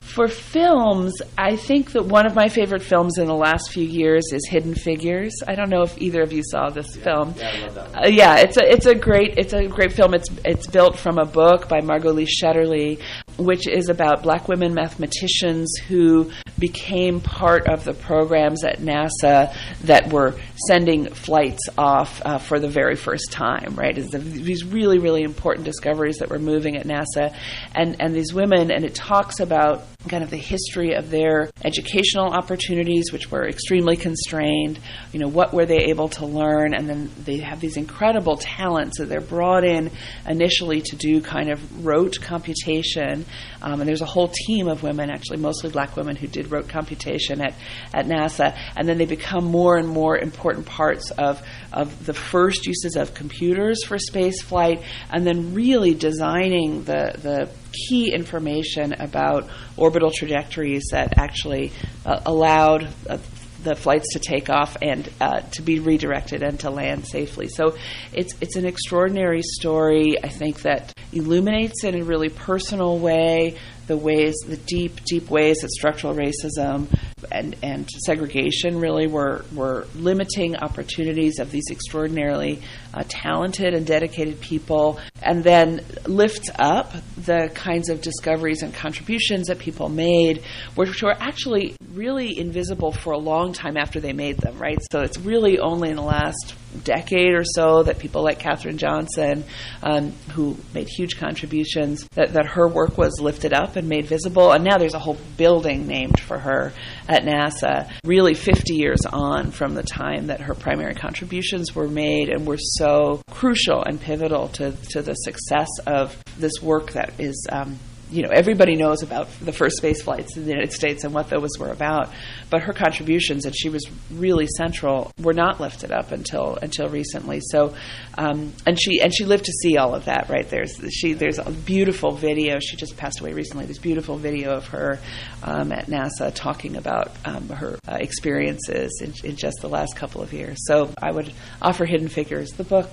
For 0.06 0.28
films, 0.28 1.14
I 1.38 1.56
think 1.56 1.92
that 1.92 2.06
one 2.06 2.26
of 2.26 2.36
my 2.36 2.48
favorite 2.48 2.84
films 2.84 3.18
in 3.18 3.26
the 3.26 3.34
last 3.34 3.72
few 3.72 3.84
years 3.84 4.24
is 4.32 4.48
Hidden 4.48 4.76
Figures. 4.76 5.34
I 5.46 5.56
don't 5.56 5.70
know 5.70 5.82
if 5.82 6.00
either 6.00 6.22
of 6.22 6.32
you 6.32 6.42
saw 6.44 6.70
this 6.70 6.96
yeah, 6.96 7.04
film. 7.04 7.34
Yeah, 7.38 7.50
I 7.50 7.60
love 7.66 7.76
that. 7.76 8.06
Uh, 8.06 8.08
yeah, 8.08 8.36
it's 8.38 8.56
a 8.56 8.72
it's 8.72 8.86
a 8.86 8.96
great 8.96 9.38
it's 9.38 9.54
a 9.54 9.68
great 9.68 9.92
film. 9.92 10.14
It's 10.14 10.30
it's 10.46 10.68
built 10.68 10.98
from 10.98 11.18
a 11.18 11.26
book 11.26 11.68
by 11.68 11.82
Margot 11.82 12.14
Lee 12.14 12.28
Shetterly, 12.28 13.02
which 13.38 13.68
is 13.68 13.90
about 13.90 14.24
black 14.24 14.48
women 14.48 14.74
mathematicians 14.74 15.76
who 15.88 16.32
became 16.60 17.20
part 17.20 17.68
of 17.68 17.84
the 17.84 17.94
programs 17.94 18.64
at 18.64 18.78
NASA 18.78 19.54
that 19.82 20.14
were 20.14 20.36
sending 20.68 21.10
flights 21.10 21.68
off 21.78 22.22
uh, 22.24 22.38
for 22.38 22.60
the 22.60 22.70
very 22.70 22.96
first 22.96 23.32
time. 23.32 23.76
Right, 23.76 23.98
it's 23.98 24.12
these 24.12 24.64
really 24.64 25.00
really 25.00 25.24
important 25.24 25.66
discoveries 25.66 26.20
that 26.20 26.30
were 26.30 26.40
moving 26.40 26.78
at 26.78 26.86
NASA, 26.86 27.36
and 27.74 27.98
and 28.00 28.16
these 28.16 28.34
women, 28.34 28.72
and 28.72 28.86
it 28.86 28.96
talks 28.96 29.42
about 29.42 29.86
kind 30.10 30.24
of 30.24 30.30
the 30.30 30.38
history 30.38 30.94
of 30.94 31.10
their 31.10 31.50
educational 31.64 32.28
opportunities, 32.28 33.12
which 33.12 33.32
were 33.32 33.48
extremely 33.48 33.98
constrained. 33.98 34.80
You 35.12 35.20
know, 35.20 35.28
what 35.28 35.54
were 35.54 35.66
they 35.66 35.86
able 35.86 36.10
to 36.10 36.26
learn? 36.26 36.74
And 36.74 36.88
then 36.88 37.12
they 37.24 37.38
have 37.40 37.60
these 37.60 37.78
incredible 37.78 38.38
talents 38.38 39.00
that 39.00 39.10
they're 39.10 39.22
brought 39.22 39.64
in 39.64 39.92
initially 40.28 40.82
to 40.82 40.96
do 40.96 41.22
kind 41.22 41.52
of 41.52 41.86
rote 41.86 42.20
computation. 42.22 43.26
Um, 43.62 43.82
and 43.82 43.88
there's 43.88 44.02
a 44.02 44.06
whole 44.06 44.30
team 44.30 44.68
of 44.68 44.84
women, 44.84 45.10
actually 45.10 45.38
mostly 45.38 45.70
black 45.70 45.96
women, 45.96 46.16
who 46.16 46.28
did 46.28 46.52
rote 46.52 46.70
computation 46.70 47.42
at, 47.42 47.54
at 47.94 48.06
NASA. 48.06 48.58
And 48.76 48.88
then 48.88 48.98
they 48.98 49.06
become 49.06 49.46
more 49.46 49.78
and 49.78 49.88
more 49.88 50.18
important 50.18 50.66
parts 50.66 51.12
of, 51.12 51.42
of 51.74 52.06
the 52.06 52.14
first 52.14 52.66
uses 52.66 52.96
of 52.96 53.14
computers 53.14 53.84
for 53.84 53.98
space 53.98 54.42
flight, 54.42 54.84
and 55.12 55.26
then 55.26 55.54
really 55.54 55.94
designing 55.94 56.84
the, 56.84 57.16
the 57.22 57.50
key 57.88 58.14
information 58.14 58.94
about 58.94 59.50
orbital 59.78 60.12
trajectories 60.12 60.84
that 60.92 61.18
actually 61.18 61.72
uh, 62.06 62.22
allowed 62.26 62.88
uh, 63.10 63.18
the 63.64 63.76
flights 63.76 64.14
to 64.14 64.20
take 64.20 64.50
off 64.50 64.78
and 64.82 65.10
uh, 65.20 65.42
to 65.42 65.62
be 65.62 65.80
redirected 65.80 66.44
and 66.44 66.60
to 66.60 66.70
land 66.70 67.06
safely. 67.06 67.48
So 67.48 67.76
it's 68.14 68.34
it's 68.40 68.56
an 68.56 68.66
extraordinary 68.66 69.42
story. 69.42 70.24
I 70.24 70.30
think 70.30 70.62
that 70.62 70.94
illuminates 71.12 71.84
in 71.84 72.00
a 72.00 72.04
really 72.04 72.30
personal 72.30 73.00
way 73.00 73.58
the 73.88 73.98
ways, 73.98 74.36
the 74.46 74.58
deep, 74.58 75.04
deep 75.06 75.30
ways 75.30 75.58
that 75.60 75.70
structural 75.72 76.16
racism 76.16 76.88
and, 77.32 77.56
and 77.62 77.90
segregation 77.90 78.80
really 78.80 79.08
were, 79.08 79.46
were 79.54 79.88
limiting 79.96 80.56
opportunities 80.56 81.40
of 81.40 81.52
these 81.52 81.66
extraordinarily 81.70 82.62
uh, 82.96 83.04
talented 83.08 83.74
and 83.74 83.86
dedicated 83.86 84.40
people 84.40 85.00
and 85.22 85.44
then 85.44 85.84
lift 86.06 86.50
up 86.58 86.94
the 87.18 87.50
kinds 87.54 87.90
of 87.90 88.02
discoveries 88.02 88.64
and 88.64 88.74
contributions 88.74 89.48
that 89.48 89.60
people 89.60 89.90
made, 89.90 90.44
which 90.76 91.04
were 91.04 91.16
actually 91.20 91.76
really 91.94 92.38
invisible 92.40 92.92
for 92.92 93.14
a 93.14 93.18
long 93.18 93.54
time 93.54 93.76
after 93.78 94.00
they 94.00 94.14
made 94.14 94.38
them, 94.38 94.58
right? 94.58 94.78
So 94.92 95.02
it's 95.02 95.18
really 95.18 95.60
only 95.60 95.90
in 95.90 95.96
the 95.98 96.02
last 96.02 96.56
decade 96.84 97.34
or 97.34 97.44
so 97.44 97.84
that 97.84 98.00
people 98.00 98.24
like 98.24 98.40
Katherine 98.40 98.78
Johnson, 98.78 99.44
um, 99.82 100.12
who 100.34 100.58
made 100.74 100.88
huge 100.88 101.18
contributions, 101.18 102.08
that, 102.14 102.34
that 102.34 102.46
her 102.48 102.68
work 102.68 102.98
was 102.98 103.20
lifted 103.20 103.54
up 103.54 103.76
and 103.76 103.88
made 103.88 104.06
visible. 104.06 104.52
And 104.52 104.64
now 104.64 104.78
there's 104.78 104.94
a 104.94 105.00
whole 105.00 105.18
building 105.38 105.88
named 105.88 106.20
for 106.20 106.38
her 106.38 106.74
at 107.08 107.24
NASA, 107.24 107.92
really 108.04 108.34
50 108.34 108.76
years 108.76 109.06
on 109.06 109.52
from 109.52 109.76
the 109.76 109.84
time 109.84 110.28
that 110.28 110.42
her 110.42 110.54
primary 110.54 110.96
contributions 110.96 111.76
were 111.76 111.88
made 111.88 112.30
and 112.30 112.46
were 112.46 112.58
so 112.60 113.22
crucial 113.30 113.84
and 113.84 114.00
pivotal 114.00 114.48
to, 114.50 114.72
to 114.90 115.02
the 115.02 115.14
success 115.14 115.70
of 115.86 116.22
this 116.38 116.62
work 116.62 116.92
that 116.94 117.14
is. 117.20 117.48
Um, 117.52 117.80
you 118.12 118.24
know, 118.24 118.30
everybody 118.30 118.76
knows 118.76 119.04
about 119.04 119.30
the 119.42 119.52
first 119.52 119.78
space 119.78 120.02
flights 120.02 120.38
in 120.38 120.44
the 120.44 120.52
United 120.52 120.74
States 120.74 121.04
and 121.04 121.14
what 121.14 121.30
those 121.30 121.50
were 121.60 121.70
about, 121.70 122.12
but 122.50 122.64
her 122.64 122.74
contributions, 122.74 123.46
and 123.46 123.56
she 123.56 123.70
was 123.70 123.86
really 124.12 124.48
central, 124.58 125.12
were 125.20 125.34
not 125.34 125.60
lifted 125.60 125.92
up 125.92 126.12
until 126.12 126.58
until 126.62 126.88
recently. 126.88 127.42
So, 127.42 127.76
um, 128.18 128.54
and 128.66 128.80
she 128.80 129.02
and 129.02 129.14
she 129.14 129.26
lived 129.26 129.46
to 129.46 129.52
see 129.52 129.78
all 129.78 129.96
of 129.96 130.06
that. 130.06 130.30
Right 130.30 130.48
there's 130.50 130.80
she 130.92 131.14
there's 131.14 131.40
a 131.40 131.52
beautiful 131.52 132.12
video. 132.12 132.60
She 132.60 132.78
just 132.78 132.98
passed 132.98 133.22
away 133.22 133.34
recently. 133.34 133.66
This 133.66 133.80
beautiful 133.80 134.18
video 134.18 134.52
of 134.52 134.68
her 134.68 135.00
um, 135.44 135.72
at 135.72 135.88
NASA 135.88 136.34
talking 136.34 136.78
about 136.78 137.12
um, 137.26 137.50
her 137.50 137.78
uh, 137.88 137.98
experiences 138.00 139.02
in, 139.02 139.14
in 139.30 139.36
just 139.36 139.58
the 139.62 139.70
last 139.70 139.96
couple 139.96 140.22
of 140.22 140.34
years. 140.34 140.58
So, 140.68 140.94
I 141.02 141.12
would 141.12 141.34
offer 141.62 141.86
Hidden 141.86 142.10
Figures, 142.10 142.50
the 142.52 142.64
book, 142.64 142.90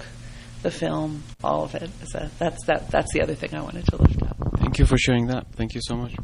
the 0.62 0.70
film, 0.70 1.22
all 1.42 1.64
of 1.64 1.74
it. 1.74 1.90
So 2.06 2.28
that's 2.38 2.64
that. 2.66 2.90
That's 2.90 3.12
the 3.12 3.22
other 3.22 3.34
thing 3.34 3.54
I 3.54 3.62
wanted 3.62 3.86
to 3.86 3.96
lift 3.96 4.22
up. 4.22 4.36
Thank 4.58 4.78
you 4.78 4.86
for 4.86 4.96
sharing 4.96 5.26
that. 5.26 5.52
Thank 5.52 5.74
you 5.74 5.80
so 5.82 5.96
much. 5.96 6.14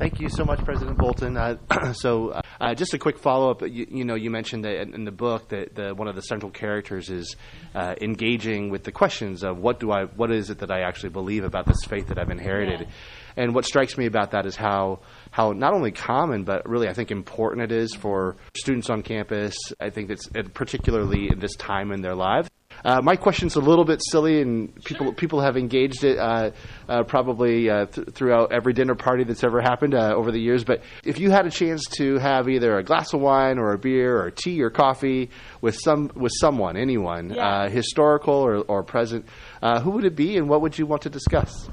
Thank 0.00 0.18
you 0.18 0.30
so 0.30 0.46
much, 0.46 0.64
President 0.64 0.96
Bolton. 0.96 1.36
Uh, 1.36 1.56
so, 1.92 2.40
uh, 2.58 2.74
just 2.74 2.94
a 2.94 2.98
quick 2.98 3.18
follow 3.18 3.50
up. 3.50 3.60
You, 3.60 3.86
you, 3.90 4.04
know, 4.04 4.14
you 4.14 4.30
mentioned 4.30 4.64
that 4.64 4.80
in 4.80 5.04
the 5.04 5.12
book 5.12 5.50
that 5.50 5.74
the, 5.74 5.94
one 5.94 6.08
of 6.08 6.14
the 6.14 6.22
central 6.22 6.50
characters 6.50 7.10
is 7.10 7.36
uh, 7.74 7.96
engaging 8.00 8.70
with 8.70 8.82
the 8.84 8.92
questions 8.92 9.42
of 9.42 9.58
what 9.58 9.78
do 9.78 9.92
I, 9.92 10.04
what 10.04 10.30
is 10.30 10.48
it 10.48 10.60
that 10.60 10.70
I 10.70 10.82
actually 10.82 11.10
believe 11.10 11.44
about 11.44 11.66
this 11.66 11.84
faith 11.86 12.08
that 12.08 12.18
I've 12.18 12.30
inherited. 12.30 12.80
Yeah. 12.80 12.86
And 13.36 13.54
what 13.54 13.66
strikes 13.66 13.98
me 13.98 14.06
about 14.06 14.30
that 14.30 14.46
is 14.46 14.56
how 14.56 15.00
how 15.30 15.52
not 15.52 15.74
only 15.74 15.92
common 15.92 16.44
but 16.44 16.68
really 16.68 16.88
I 16.88 16.94
think 16.94 17.10
important 17.10 17.62
it 17.62 17.72
is 17.72 17.94
for 17.94 18.36
students 18.56 18.88
on 18.88 19.02
campus. 19.02 19.54
I 19.78 19.90
think 19.90 20.10
it's 20.10 20.28
particularly 20.54 21.30
in 21.30 21.40
this 21.40 21.54
time 21.56 21.92
in 21.92 22.00
their 22.00 22.14
lives. 22.14 22.50
Uh, 22.84 23.00
my 23.02 23.16
question's 23.16 23.56
a 23.56 23.60
little 23.60 23.84
bit 23.84 24.00
silly, 24.10 24.40
and 24.40 24.74
people 24.84 25.06
sure. 25.06 25.14
people 25.14 25.40
have 25.40 25.56
engaged 25.56 26.04
it 26.04 26.18
uh, 26.18 26.50
uh, 26.88 27.02
probably 27.04 27.68
uh, 27.68 27.86
th- 27.86 28.10
throughout 28.10 28.52
every 28.52 28.72
dinner 28.72 28.94
party 28.94 29.24
that's 29.24 29.44
ever 29.44 29.60
happened 29.60 29.94
uh, 29.94 30.14
over 30.14 30.30
the 30.30 30.40
years. 30.40 30.64
But 30.64 30.82
if 31.04 31.18
you 31.18 31.30
had 31.30 31.46
a 31.46 31.50
chance 31.50 31.84
to 31.98 32.18
have 32.18 32.48
either 32.48 32.76
a 32.76 32.82
glass 32.82 33.12
of 33.12 33.20
wine 33.20 33.58
or 33.58 33.72
a 33.72 33.78
beer 33.78 34.20
or 34.20 34.30
tea 34.30 34.62
or 34.62 34.70
coffee 34.70 35.30
with 35.60 35.78
some 35.82 36.10
with 36.14 36.32
someone, 36.40 36.76
anyone, 36.76 37.30
yeah. 37.30 37.46
Uh, 37.46 37.68
historical 37.68 38.34
or, 38.34 38.56
or 38.56 38.82
present, 38.82 39.26
who 39.82 39.90
would 39.90 40.04
it 40.04 40.16
be, 40.16 40.36
and 40.36 40.48
what 40.48 40.60
would 40.62 40.78
you 40.78 40.86
want 40.86 41.02
to 41.02 41.10
discuss? 41.10 41.68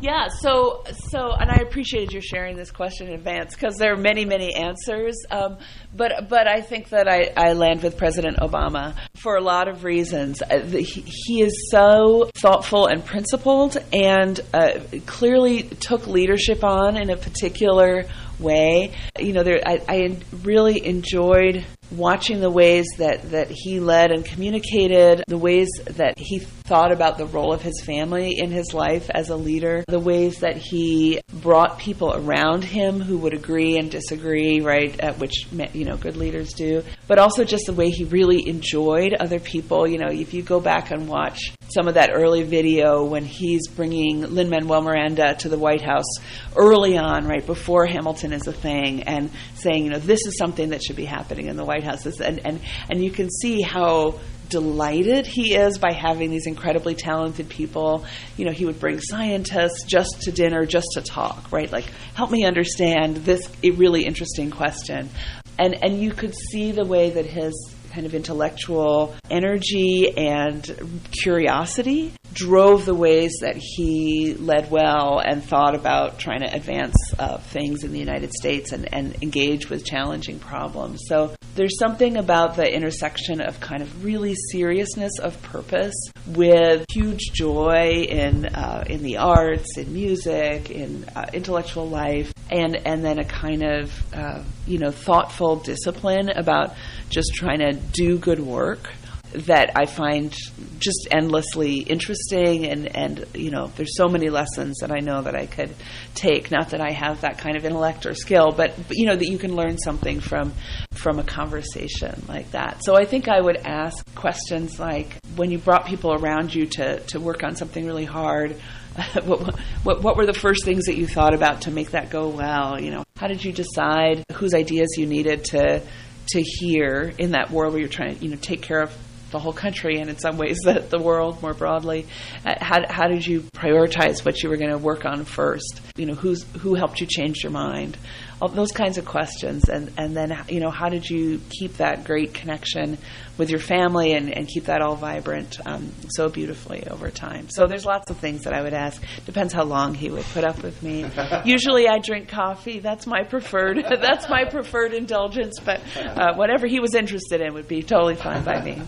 Yeah, 0.00 0.28
so 0.28 0.84
so, 1.10 1.32
and 1.32 1.50
I 1.50 1.56
appreciated 1.56 2.12
you 2.12 2.20
sharing 2.20 2.56
this 2.56 2.70
question 2.70 3.08
in 3.08 3.14
advance 3.14 3.54
because 3.54 3.76
there 3.76 3.92
are 3.92 3.96
many, 3.96 4.24
many 4.24 4.54
answers. 4.54 5.16
Um, 5.30 5.58
but 5.94 6.28
but 6.28 6.46
I 6.46 6.60
think 6.60 6.90
that 6.90 7.08
I, 7.08 7.32
I 7.36 7.54
land 7.54 7.82
with 7.82 7.96
President 7.96 8.36
Obama 8.38 8.94
for 9.16 9.36
a 9.36 9.40
lot 9.40 9.66
of 9.66 9.82
reasons. 9.82 10.40
Uh, 10.40 10.60
he, 10.60 11.04
he, 11.04 11.42
is 11.42 11.68
so 11.70 12.30
thoughtful 12.36 12.86
and 12.86 13.04
principled, 13.04 13.76
and 13.92 14.38
uh, 14.54 14.78
clearly 15.06 15.62
took 15.64 16.06
leadership 16.06 16.62
on 16.62 16.96
in 16.96 17.10
a 17.10 17.16
particular 17.16 18.04
way. 18.38 18.92
You 19.18 19.32
know, 19.32 19.42
there, 19.42 19.60
I, 19.66 19.80
I 19.88 20.16
really 20.44 20.86
enjoyed 20.86 21.66
watching 21.90 22.40
the 22.40 22.50
ways 22.50 22.86
that, 22.98 23.30
that 23.30 23.48
he 23.50 23.80
led 23.80 24.10
and 24.10 24.24
communicated, 24.24 25.22
the 25.26 25.38
ways 25.38 25.68
that 25.84 26.18
he 26.18 26.38
thought 26.38 26.92
about 26.92 27.16
the 27.16 27.26
role 27.26 27.52
of 27.52 27.62
his 27.62 27.80
family 27.80 28.38
in 28.38 28.50
his 28.50 28.74
life 28.74 29.10
as 29.10 29.30
a 29.30 29.36
leader, 29.36 29.84
the 29.88 29.98
ways 29.98 30.40
that 30.40 30.56
he 30.56 31.20
brought 31.32 31.78
people 31.78 32.14
around 32.14 32.62
him 32.62 33.00
who 33.00 33.18
would 33.18 33.32
agree 33.32 33.78
and 33.78 33.90
disagree, 33.90 34.60
right, 34.60 34.98
at 35.00 35.18
which 35.18 35.46
you 35.72 35.84
know 35.84 35.96
good 35.96 36.16
leaders 36.16 36.52
do, 36.52 36.82
but 37.06 37.18
also 37.18 37.44
just 37.44 37.64
the 37.66 37.72
way 37.72 37.88
he 37.90 38.04
really 38.04 38.46
enjoyed 38.48 39.14
other 39.14 39.40
people. 39.40 39.88
You 39.88 39.98
know, 39.98 40.10
if 40.10 40.34
you 40.34 40.42
go 40.42 40.60
back 40.60 40.90
and 40.90 41.08
watch 41.08 41.52
some 41.70 41.88
of 41.88 41.94
that 41.94 42.10
early 42.12 42.42
video 42.42 43.04
when 43.04 43.24
he's 43.24 43.68
bringing 43.68 44.22
Lin 44.22 44.48
Manuel 44.48 44.82
Miranda 44.82 45.34
to 45.36 45.48
the 45.48 45.58
White 45.58 45.82
House 45.82 46.18
early 46.56 46.96
on, 46.96 47.26
right 47.26 47.44
before 47.44 47.86
Hamilton 47.86 48.32
is 48.32 48.46
a 48.46 48.52
thing, 48.52 49.02
and 49.02 49.30
saying, 49.54 49.84
you 49.84 49.90
know, 49.90 49.98
this 49.98 50.26
is 50.26 50.36
something 50.38 50.70
that 50.70 50.82
should 50.82 50.96
be 50.96 51.04
happening 51.04 51.46
in 51.46 51.56
the 51.56 51.64
White 51.64 51.77
House, 51.84 52.06
and 52.06 52.40
and 52.44 52.60
and 52.90 53.04
you 53.04 53.10
can 53.10 53.30
see 53.30 53.60
how 53.62 54.18
delighted 54.48 55.26
he 55.26 55.54
is 55.54 55.78
by 55.78 55.92
having 55.92 56.30
these 56.30 56.46
incredibly 56.46 56.94
talented 56.94 57.48
people. 57.48 58.04
You 58.36 58.46
know, 58.46 58.52
he 58.52 58.64
would 58.64 58.80
bring 58.80 59.00
scientists 59.00 59.84
just 59.84 60.22
to 60.22 60.32
dinner, 60.32 60.64
just 60.64 60.86
to 60.94 61.02
talk, 61.02 61.52
right? 61.52 61.70
Like, 61.70 61.86
help 62.14 62.30
me 62.30 62.44
understand 62.44 63.18
this 63.18 63.48
really 63.70 64.04
interesting 64.04 64.50
question. 64.50 65.10
And 65.58 65.82
and 65.82 66.00
you 66.00 66.12
could 66.12 66.34
see 66.34 66.72
the 66.72 66.84
way 66.84 67.10
that 67.10 67.26
his 67.26 67.52
kind 67.98 68.06
of 68.06 68.14
intellectual 68.14 69.12
energy 69.28 70.16
and 70.16 71.04
curiosity 71.20 72.12
drove 72.32 72.84
the 72.84 72.94
ways 72.94 73.32
that 73.40 73.56
he 73.56 74.34
led 74.34 74.70
well 74.70 75.18
and 75.18 75.42
thought 75.42 75.74
about 75.74 76.16
trying 76.16 76.38
to 76.38 76.54
advance 76.54 76.94
uh, 77.18 77.38
things 77.38 77.82
in 77.82 77.90
the 77.90 77.98
United 77.98 78.30
States 78.32 78.70
and, 78.70 78.88
and 78.94 79.20
engage 79.20 79.68
with 79.68 79.84
challenging 79.84 80.38
problems. 80.38 81.00
So 81.08 81.34
there's 81.56 81.76
something 81.80 82.16
about 82.16 82.54
the 82.54 82.72
intersection 82.72 83.40
of 83.40 83.58
kind 83.58 83.82
of 83.82 84.04
really 84.04 84.36
seriousness 84.52 85.18
of 85.18 85.42
purpose 85.42 85.96
with 86.28 86.84
huge 86.92 87.32
joy 87.32 88.06
in 88.08 88.46
uh, 88.46 88.84
in 88.86 89.02
the 89.02 89.16
arts, 89.16 89.76
in 89.76 89.92
music, 89.92 90.70
in 90.70 91.04
uh, 91.16 91.26
intellectual 91.32 91.88
life, 91.88 92.32
and 92.48 92.76
and 92.86 93.04
then 93.04 93.18
a 93.18 93.24
kind 93.24 93.64
of 93.64 94.14
uh, 94.14 94.44
you 94.68 94.78
know 94.78 94.92
thoughtful 94.92 95.56
discipline 95.56 96.28
about 96.30 96.74
just 97.08 97.32
trying 97.34 97.58
to 97.58 97.72
do 97.72 98.18
good 98.18 98.40
work 98.40 98.90
that 99.32 99.72
I 99.76 99.84
find 99.84 100.34
just 100.78 101.08
endlessly 101.10 101.80
interesting 101.80 102.66
and, 102.66 102.96
and 102.96 103.26
you 103.34 103.50
know 103.50 103.70
there's 103.76 103.94
so 103.96 104.06
many 104.06 104.30
lessons 104.30 104.78
that 104.80 104.90
I 104.90 105.00
know 105.00 105.20
that 105.20 105.34
I 105.34 105.46
could 105.46 105.74
take. 106.14 106.50
Not 106.50 106.70
that 106.70 106.80
I 106.80 106.92
have 106.92 107.20
that 107.20 107.38
kind 107.38 107.56
of 107.56 107.64
intellect 107.64 108.06
or 108.06 108.14
skill 108.14 108.52
but, 108.56 108.74
but 108.88 108.96
you 108.96 109.06
know 109.06 109.16
that 109.16 109.28
you 109.28 109.38
can 109.38 109.54
learn 109.54 109.76
something 109.78 110.20
from 110.20 110.54
from 110.92 111.18
a 111.18 111.24
conversation 111.24 112.22
like 112.26 112.50
that. 112.52 112.82
So 112.84 112.96
I 112.96 113.04
think 113.04 113.28
I 113.28 113.40
would 113.40 113.56
ask 113.58 114.02
questions 114.14 114.80
like 114.80 115.18
when 115.36 115.50
you 115.50 115.58
brought 115.58 115.86
people 115.86 116.12
around 116.12 116.54
you 116.54 116.66
to, 116.66 117.00
to 117.00 117.20
work 117.20 117.44
on 117.44 117.54
something 117.54 117.84
really 117.86 118.04
hard 118.04 118.60
what, 119.24 119.56
what, 119.84 120.02
what 120.02 120.16
were 120.16 120.26
the 120.26 120.32
first 120.32 120.64
things 120.64 120.86
that 120.86 120.96
you 120.96 121.06
thought 121.06 121.32
about 121.32 121.62
to 121.62 121.70
make 121.70 121.92
that 121.92 122.10
go 122.10 122.28
well? 122.28 122.80
You 122.80 122.90
know 122.90 123.04
how 123.16 123.26
did 123.26 123.44
you 123.44 123.52
decide 123.52 124.24
whose 124.32 124.54
ideas 124.54 124.88
you 124.96 125.06
needed 125.06 125.44
to 125.46 125.82
to 126.28 126.42
hear 126.42 127.12
in 127.18 127.32
that 127.32 127.50
world 127.50 127.72
where 127.72 127.80
you're 127.80 127.88
trying 127.88 128.16
to 128.16 128.24
you 128.24 128.30
know 128.30 128.36
take 128.40 128.62
care 128.62 128.80
of 128.80 128.96
the 129.30 129.38
whole 129.38 129.52
country 129.52 129.98
and 129.98 130.08
in 130.08 130.18
some 130.18 130.36
ways 130.36 130.58
the, 130.64 130.80
the 130.90 130.98
world 130.98 131.40
more 131.42 131.54
broadly. 131.54 132.06
Uh, 132.44 132.54
how, 132.60 132.78
how 132.88 133.08
did 133.08 133.26
you 133.26 133.40
prioritize 133.40 134.24
what 134.24 134.42
you 134.42 134.48
were 134.48 134.56
going 134.56 134.70
to 134.70 134.78
work 134.78 135.04
on 135.04 135.24
first? 135.24 135.80
You 135.96 136.06
know, 136.06 136.14
who's, 136.14 136.44
who 136.60 136.74
helped 136.74 137.00
you 137.00 137.06
change 137.06 137.42
your 137.42 137.52
mind? 137.52 137.96
All 138.40 138.48
those 138.48 138.70
kinds 138.70 138.98
of 138.98 139.04
questions. 139.04 139.68
And, 139.68 139.90
and 139.98 140.16
then, 140.16 140.44
you 140.48 140.60
know, 140.60 140.70
how 140.70 140.88
did 140.88 141.08
you 141.08 141.40
keep 141.50 141.78
that 141.78 142.04
great 142.04 142.34
connection 142.34 142.98
with 143.36 143.50
your 143.50 143.58
family 143.58 144.12
and, 144.12 144.30
and 144.30 144.46
keep 144.46 144.66
that 144.66 144.80
all 144.80 144.94
vibrant 144.94 145.58
um, 145.66 145.92
so 146.10 146.28
beautifully 146.28 146.86
over 146.88 147.10
time? 147.10 147.50
So 147.50 147.66
there's 147.66 147.84
lots 147.84 148.10
of 148.10 148.18
things 148.18 148.44
that 148.44 148.52
I 148.52 148.62
would 148.62 148.74
ask. 148.74 149.02
Depends 149.26 149.52
how 149.52 149.64
long 149.64 149.94
he 149.94 150.08
would 150.10 150.24
put 150.26 150.44
up 150.44 150.62
with 150.62 150.82
me. 150.82 151.04
Usually 151.44 151.88
I 151.88 151.98
drink 151.98 152.28
coffee. 152.28 152.78
That's 152.78 153.06
my 153.06 153.24
preferred, 153.24 153.84
that's 154.00 154.28
my 154.28 154.44
preferred 154.44 154.94
indulgence. 154.94 155.58
But 155.58 155.80
uh, 155.96 156.34
whatever 156.34 156.68
he 156.68 156.78
was 156.78 156.94
interested 156.94 157.40
in 157.40 157.54
would 157.54 157.68
be 157.68 157.82
totally 157.82 158.14
fine 158.14 158.44
by 158.44 158.62
me. 158.62 158.82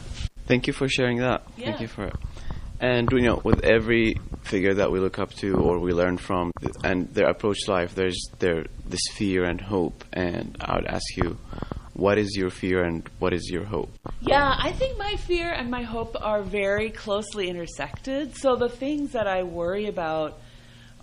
Thank 0.51 0.67
you 0.67 0.73
for 0.73 0.89
sharing 0.89 1.19
that. 1.19 1.45
Yeah. 1.57 1.67
Thank 1.67 1.81
you 1.81 1.87
for 1.87 2.07
it. 2.07 2.17
And 2.81 3.09
you 3.13 3.21
know, 3.21 3.41
with 3.45 3.63
every 3.63 4.17
figure 4.43 4.75
that 4.75 4.91
we 4.91 4.99
look 4.99 5.21
up 5.21 5.33
to 5.35 5.55
or 5.55 5.79
we 5.79 5.93
learn 5.93 6.17
from, 6.17 6.51
and 6.83 7.07
their 7.15 7.29
approach 7.29 7.59
to 7.67 7.71
life, 7.71 7.95
there's 7.95 8.21
there 8.41 8.65
this 8.85 9.07
fear 9.13 9.45
and 9.45 9.61
hope. 9.61 10.03
And 10.13 10.57
I 10.61 10.75
would 10.75 10.87
ask 10.87 11.17
you, 11.17 11.39
what 11.93 12.19
is 12.19 12.35
your 12.37 12.51
fear 12.51 12.83
and 12.83 13.09
what 13.21 13.33
is 13.33 13.49
your 13.49 13.65
hope? 13.65 13.93
Yeah, 14.23 14.57
I 14.59 14.73
think 14.73 14.99
my 14.99 15.15
fear 15.15 15.53
and 15.53 15.71
my 15.71 15.85
hope 15.85 16.17
are 16.21 16.43
very 16.43 16.91
closely 16.91 17.49
intersected. 17.49 18.37
So 18.37 18.57
the 18.57 18.69
things 18.69 19.13
that 19.13 19.29
I 19.29 19.45
worry 19.45 19.87
about 19.87 20.41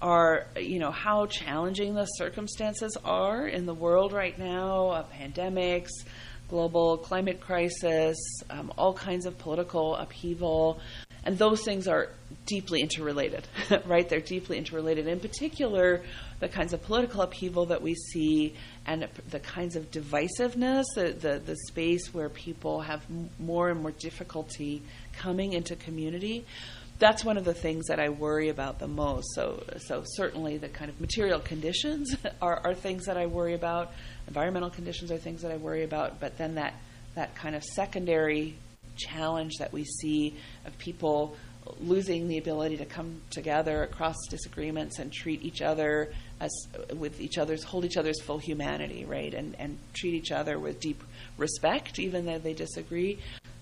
are, 0.02 0.48
you 0.58 0.80
know, 0.80 0.92
how 0.92 1.28
challenging 1.28 1.96
the 1.96 2.06
circumstances 2.06 2.98
are 3.06 3.48
in 3.48 3.66
the 3.66 3.74
world 3.74 4.12
right 4.12 4.38
now, 4.38 4.90
uh, 4.90 5.06
pandemics, 5.18 5.92
global 6.50 6.98
climate 6.98 7.40
crisis, 7.42 8.18
um, 8.50 8.72
all 8.78 8.94
kinds 8.94 9.26
of 9.26 9.38
political 9.38 9.96
upheaval. 9.96 10.80
and 11.24 11.38
those 11.38 11.62
things 11.64 11.88
are 11.88 12.10
deeply 12.46 12.82
interrelated, 12.82 13.46
right? 13.86 14.08
They're 14.08 14.20
deeply 14.22 14.58
interrelated. 14.58 15.08
In 15.08 15.20
particular, 15.20 16.02
the 16.40 16.48
kinds 16.48 16.74
of 16.74 16.82
political 16.84 17.22
upheaval 17.22 17.68
that 17.68 17.82
we 17.82 17.94
see 17.96 18.56
and 18.86 19.08
the 19.30 19.40
kinds 19.40 19.76
of 19.76 19.92
divisiveness, 19.92 20.86
the, 20.96 21.12
the, 21.12 21.40
the 21.40 21.56
space 21.68 22.14
where 22.14 22.30
people 22.30 22.82
have 22.82 23.04
more 23.40 23.70
and 23.70 23.82
more 23.82 23.92
difficulty 23.92 24.82
coming 25.18 25.54
into 25.54 25.76
community. 25.76 26.46
That's 27.00 27.24
one 27.24 27.38
of 27.38 27.46
the 27.46 27.54
things 27.54 27.88
that 27.88 28.00
I 28.00 28.10
worry 28.10 28.50
about 28.50 28.80
the 28.80 28.88
most. 28.88 29.36
So, 29.36 29.64
so 29.78 30.04
certainly 30.06 30.58
the 30.58 30.70
kind 30.70 30.90
of 30.90 31.00
material 31.00 31.40
conditions 31.40 32.16
are, 32.42 32.60
are 32.64 32.74
things 32.74 33.06
that 33.06 33.18
I 33.18 33.28
worry 33.28 33.54
about. 33.54 33.92
Environmental 34.28 34.70
conditions 34.70 35.12
are 35.12 35.18
things 35.18 35.42
that 35.42 35.52
I 35.52 35.58
worry 35.58 35.84
about. 35.84 36.20
But 36.20 36.38
then 36.38 36.56
that 36.56 36.74
that 37.16 37.36
kind 37.36 37.56
of 37.56 37.64
secondary 37.64 38.56
challenge 38.96 39.54
that 39.60 39.74
we 39.74 39.84
see 39.84 40.36
of 40.66 40.78
people 40.78 41.36
losing 41.80 42.28
the 42.28 42.38
ability 42.38 42.78
to 42.78 42.86
come 42.86 43.22
together 43.30 43.84
across 43.84 44.16
disagreements 44.30 45.00
and 45.00 45.12
treat 45.12 45.44
each 45.44 45.62
other 45.62 46.12
as 46.40 46.52
with 46.96 47.20
each 47.20 47.38
other's 47.38 47.64
hold 47.64 47.86
each 47.86 47.98
other's 47.98 48.22
full 48.22 48.38
humanity, 48.38 49.06
right? 49.06 49.34
And 49.34 49.56
and 49.60 49.78
treat 49.94 50.14
each 50.14 50.32
other 50.32 50.60
with 50.60 50.80
deep 50.80 51.04
respect, 51.38 52.00
even 52.00 52.26
though 52.26 52.40
they 52.40 52.54
disagree. 52.54 53.20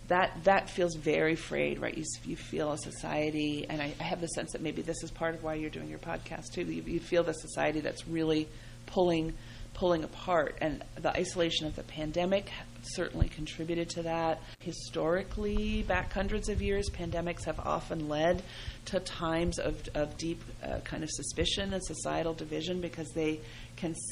That 0.07 0.43
that 0.43 0.69
feels 0.69 0.95
very 0.95 1.35
frayed, 1.35 1.79
right? 1.79 1.97
You, 1.97 2.03
you 2.25 2.35
feel 2.35 2.71
a 2.71 2.77
society, 2.77 3.65
and 3.67 3.81
I, 3.81 3.93
I 3.99 4.03
have 4.03 4.21
the 4.21 4.27
sense 4.27 4.51
that 4.51 4.61
maybe 4.61 4.83
this 4.83 5.01
is 5.03 5.09
part 5.09 5.33
of 5.33 5.43
why 5.43 5.55
you're 5.55 5.71
doing 5.71 5.89
your 5.89 5.99
podcast 5.99 6.53
too. 6.53 6.61
You, 6.61 6.83
you 6.83 6.99
feel 6.99 7.23
the 7.23 7.33
society 7.33 7.79
that's 7.79 8.07
really 8.07 8.47
pulling 8.85 9.33
pulling 9.75 10.03
apart, 10.03 10.57
and 10.61 10.83
the 10.95 11.15
isolation 11.15 11.67
of 11.67 11.75
the 11.75 11.83
pandemic 11.83 12.49
certainly 12.81 13.27
contributed 13.29 13.89
to 13.89 14.03
that. 14.03 14.41
Historically, 14.59 15.83
back 15.83 16.11
hundreds 16.11 16.49
of 16.49 16.61
years, 16.61 16.89
pandemics 16.89 17.43
have 17.43 17.59
often 17.59 18.07
led 18.07 18.41
to 18.85 18.99
times 19.01 19.59
of, 19.59 19.87
of 19.93 20.17
deep 20.17 20.41
uh, 20.63 20.79
kind 20.79 21.03
of 21.03 21.09
suspicion 21.11 21.73
and 21.73 21.83
societal 21.83 22.33
division 22.33 22.81
because 22.81 23.09
they 23.11 23.39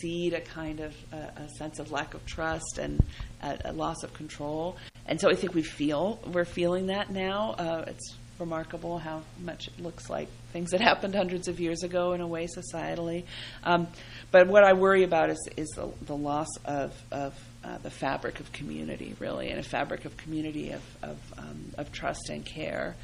seed 0.01 0.33
a 0.33 0.41
kind 0.41 0.81
of 0.81 0.93
uh, 1.11 1.17
a 1.37 1.49
sense 1.57 1.79
of 1.79 1.91
lack 1.91 2.13
of 2.13 2.23
trust 2.25 2.77
and 2.77 3.03
a, 3.41 3.57
a, 3.65 3.73
loss 3.73 4.03
of 4.03 4.13
control. 4.13 4.77
And 5.07 5.19
so 5.19 5.31
I 5.31 5.35
think 5.35 5.55
we 5.55 5.63
feel 5.63 6.19
we're 6.31 6.45
feeling 6.45 6.87
that 6.87 7.09
now. 7.09 7.55
Uh, 7.57 7.85
it's 7.87 8.15
remarkable 8.37 8.99
how 8.99 9.21
much 9.39 9.67
it 9.67 9.79
looks 9.81 10.09
like 10.09 10.27
things 10.53 10.71
that 10.71 10.79
happened 10.79 11.15
hundreds 11.15 11.47
of 11.47 11.59
years 11.59 11.83
ago 11.83 12.13
in 12.13 12.21
a 12.21 12.27
way 12.27 12.47
societally. 12.47 13.25
Um, 13.63 13.87
but 14.31 14.47
what 14.47 14.63
I 14.63 14.73
worry 14.73 15.03
about 15.03 15.29
is, 15.29 15.49
is 15.57 15.67
the, 15.69 15.89
the 16.03 16.15
loss 16.15 16.47
of, 16.63 16.93
of 17.11 17.33
uh, 17.63 17.77
the 17.79 17.89
fabric 17.89 18.39
of 18.39 18.51
community, 18.51 19.15
really, 19.19 19.49
and 19.49 19.59
a 19.59 19.63
fabric 19.63 20.05
of 20.05 20.15
community 20.15 20.71
of, 20.71 20.81
of, 21.01 21.17
um, 21.37 21.71
of 21.77 21.91
trust 21.91 22.29
and 22.29 22.45
care. 22.45 22.95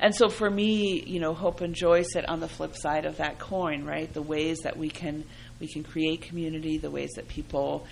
And 0.00 0.14
so 0.14 0.28
for 0.28 0.50
me, 0.50 1.02
you 1.02 1.20
know, 1.20 1.32
hope 1.32 1.60
and 1.60 1.74
joy 1.74 2.02
sit 2.02 2.28
on 2.28 2.40
the 2.40 2.48
flip 2.48 2.76
side 2.76 3.06
of 3.06 3.18
that 3.18 3.38
coin, 3.38 3.84
right? 3.84 4.12
The 4.12 4.22
ways 4.22 4.58
that 4.64 4.76
we 4.76 4.90
can 4.90 5.24
we 5.58 5.68
can 5.68 5.82
create 5.82 6.20
community, 6.20 6.76
the 6.76 6.90
ways 6.90 7.12
that 7.16 7.28
people 7.28 7.86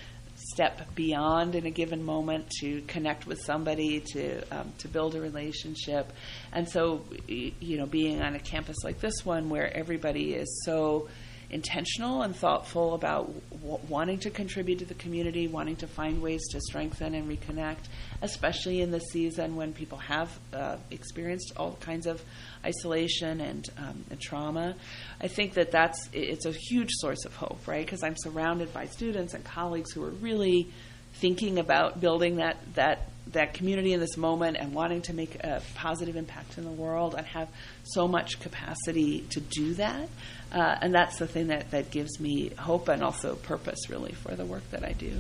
step 0.53 0.95
beyond 0.95 1.55
in 1.55 1.67
a 1.67 1.71
given 1.71 2.03
moment 2.05 2.49
to 2.61 2.81
connect 2.83 3.27
with 3.27 3.41
somebody, 3.41 4.01
to 4.13 4.43
um, 4.51 4.73
to 4.79 4.89
build 4.89 5.15
a 5.15 5.21
relationship, 5.21 6.13
and 6.53 6.69
so 6.69 7.03
you 7.27 7.77
know, 7.79 7.87
being 7.87 8.23
on 8.23 8.35
a 8.35 8.41
campus 8.41 8.77
like 8.85 9.01
this 9.01 9.25
one 9.25 9.49
where 9.49 9.75
everybody 9.77 10.35
is 10.35 10.63
so 10.65 11.09
intentional 11.51 12.23
and 12.23 12.35
thoughtful 12.35 12.95
about 12.95 13.33
w- 13.51 13.79
wanting 13.89 14.19
to 14.19 14.31
contribute 14.31 14.81
to 14.81 14.85
the 14.85 14.95
community, 14.95 15.47
wanting 15.47 15.77
to 15.77 15.87
find 15.87 16.21
ways 16.21 16.43
to 16.51 16.61
strengthen 16.61 17.15
and 17.15 17.29
reconnect, 17.29 17.85
especially 18.23 18.81
in 18.81 18.91
the 18.91 18.99
season 18.99 19.55
when 19.55 19.73
people 19.73 19.99
have 19.99 20.37
uh, 20.53 20.77
experienced 20.91 21.53
all 21.57 21.77
kinds 21.81 22.07
of 22.07 22.23
isolation 22.65 23.41
and, 23.41 23.69
um, 23.79 24.05
and, 24.11 24.21
trauma. 24.21 24.75
I 25.21 25.29
think 25.29 25.55
that 25.55 25.71
that's 25.71 26.09
it's 26.13 26.47
a 26.47 26.53
huge 26.53 26.91
source 26.93 27.25
of 27.25 27.37
hope, 27.37 27.67
right? 27.67 27.85
Because 27.85 28.03
I'm 28.03 28.17
surrounded 28.17 28.73
by 28.73 28.87
students 28.87 29.35
and 29.35 29.45
colleagues 29.45 29.93
who 29.93 30.03
are 30.05 30.11
really 30.11 30.69
thinking 31.15 31.59
about 31.59 32.01
building 32.01 32.37
that 32.37 32.57
that 32.75 33.09
that 33.29 33.55
community 33.55 33.93
in 33.93 34.01
this 34.01 34.17
moment 34.17 34.57
and 34.59 34.75
wanting 34.75 35.03
to 35.03 35.15
make 35.15 35.37
a 35.37 35.63
positive 35.75 36.17
impact 36.17 36.59
in 36.59 36.65
the 36.65 36.71
world 36.71 37.15
and 37.17 37.27
have 37.27 37.49
so 37.85 38.07
much 38.07 38.39
capacity 38.41 39.21
to 39.31 39.41
do 39.41 39.75
that. 39.75 40.09
Uh, 40.53 40.77
and 40.81 40.95
that's 40.95 41.19
the 41.19 41.27
thing 41.27 41.49
that, 41.49 41.71
that 41.71 41.91
gives 41.91 42.21
me 42.21 42.51
hope 42.59 42.89
and 42.89 43.03
also 43.03 43.35
purpose, 43.35 43.89
really, 43.89 44.13
for 44.13 44.37
the 44.37 44.45
work 44.45 44.63
that 44.71 44.85
I 44.85 44.93
do. 44.93 45.13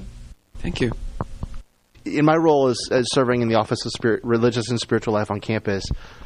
Thank 0.58 0.80
you. 0.80 0.92
In 2.04 2.24
my 2.26 2.36
role 2.36 2.68
as, 2.68 2.78
as 2.90 3.06
serving 3.12 3.40
in 3.40 3.48
the 3.48 3.54
Office 3.54 3.84
of 3.86 3.92
Spirit, 3.92 4.22
Religious 4.24 4.68
and 4.68 4.78
Spiritual 4.78 5.14
Life 5.14 5.30
on 5.30 5.40
campus, 5.40 5.84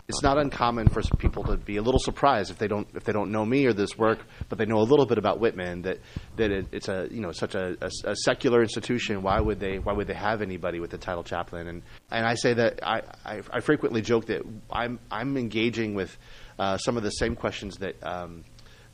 it's 0.08 0.22
not 0.22 0.38
uncommon 0.38 0.88
for 0.88 1.02
people 1.18 1.44
to 1.44 1.56
be 1.56 1.76
a 1.76 1.82
little 1.82 2.00
surprised 2.00 2.50
if 2.50 2.58
they 2.58 2.66
don't 2.66 2.88
if 2.94 3.04
they 3.04 3.12
don't 3.12 3.30
know 3.30 3.44
me 3.44 3.66
or 3.66 3.72
this 3.72 3.96
work, 3.96 4.18
but 4.48 4.58
they 4.58 4.64
know 4.64 4.78
a 4.78 4.82
little 4.82 5.06
bit 5.06 5.18
about 5.18 5.38
Whitman. 5.38 5.82
That 5.82 5.98
that 6.36 6.50
it, 6.50 6.66
it's 6.72 6.88
a 6.88 7.06
you 7.10 7.20
know 7.20 7.30
such 7.30 7.54
a, 7.54 7.76
a, 7.80 7.90
a, 8.10 8.16
secular 8.16 8.62
institution. 8.62 9.22
Why 9.22 9.38
would 9.38 9.60
they 9.60 9.78
why 9.78 9.92
would 9.92 10.06
they 10.06 10.14
have 10.14 10.42
anybody 10.42 10.80
with 10.80 10.90
the 10.90 10.98
title 10.98 11.22
chaplain? 11.22 11.68
And 11.68 11.82
and 12.10 12.26
I 12.26 12.34
say 12.34 12.54
that 12.54 12.80
I 12.82 13.02
I, 13.24 13.42
I 13.52 13.60
frequently 13.60 14.02
joke 14.02 14.26
that 14.26 14.42
I'm 14.70 14.98
I'm 15.10 15.36
engaging 15.36 15.94
with 15.94 16.16
uh, 16.58 16.78
some 16.78 16.96
of 16.96 17.02
the 17.02 17.10
same 17.10 17.36
questions 17.36 17.76
that. 17.76 18.02
Um, 18.02 18.44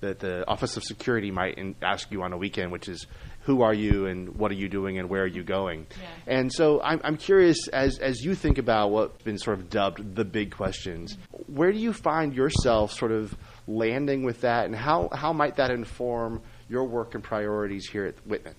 that 0.00 0.18
the 0.18 0.46
Office 0.46 0.76
of 0.76 0.82
Security 0.82 1.30
might 1.30 1.56
in, 1.56 1.74
ask 1.80 2.10
you 2.10 2.22
on 2.22 2.34
a 2.34 2.36
weekend, 2.36 2.70
which 2.70 2.88
is 2.90 3.06
who 3.44 3.62
are 3.62 3.74
you 3.74 4.06
and 4.06 4.36
what 4.36 4.50
are 4.50 4.54
you 4.54 4.68
doing 4.68 4.98
and 4.98 5.08
where 5.08 5.22
are 5.22 5.26
you 5.26 5.44
going? 5.44 5.86
Yeah. 6.00 6.08
And 6.38 6.52
so 6.52 6.80
I'm, 6.82 7.00
I'm 7.04 7.16
curious, 7.16 7.68
as, 7.68 7.98
as 7.98 8.20
you 8.22 8.34
think 8.34 8.58
about 8.58 8.90
what's 8.90 9.22
been 9.22 9.38
sort 9.38 9.58
of 9.58 9.68
dubbed 9.68 10.16
the 10.16 10.24
big 10.24 10.54
questions, 10.54 11.16
where 11.46 11.70
do 11.70 11.78
you 11.78 11.92
find 11.92 12.34
yourself 12.34 12.92
sort 12.92 13.12
of 13.12 13.36
landing 13.66 14.24
with 14.24 14.40
that 14.40 14.64
and 14.64 14.74
how, 14.74 15.10
how 15.12 15.32
might 15.32 15.56
that 15.56 15.70
inform 15.70 16.40
your 16.68 16.84
work 16.84 17.14
and 17.14 17.22
priorities 17.22 17.86
here 17.86 18.06
at 18.06 18.14
Whitman? 18.26 18.54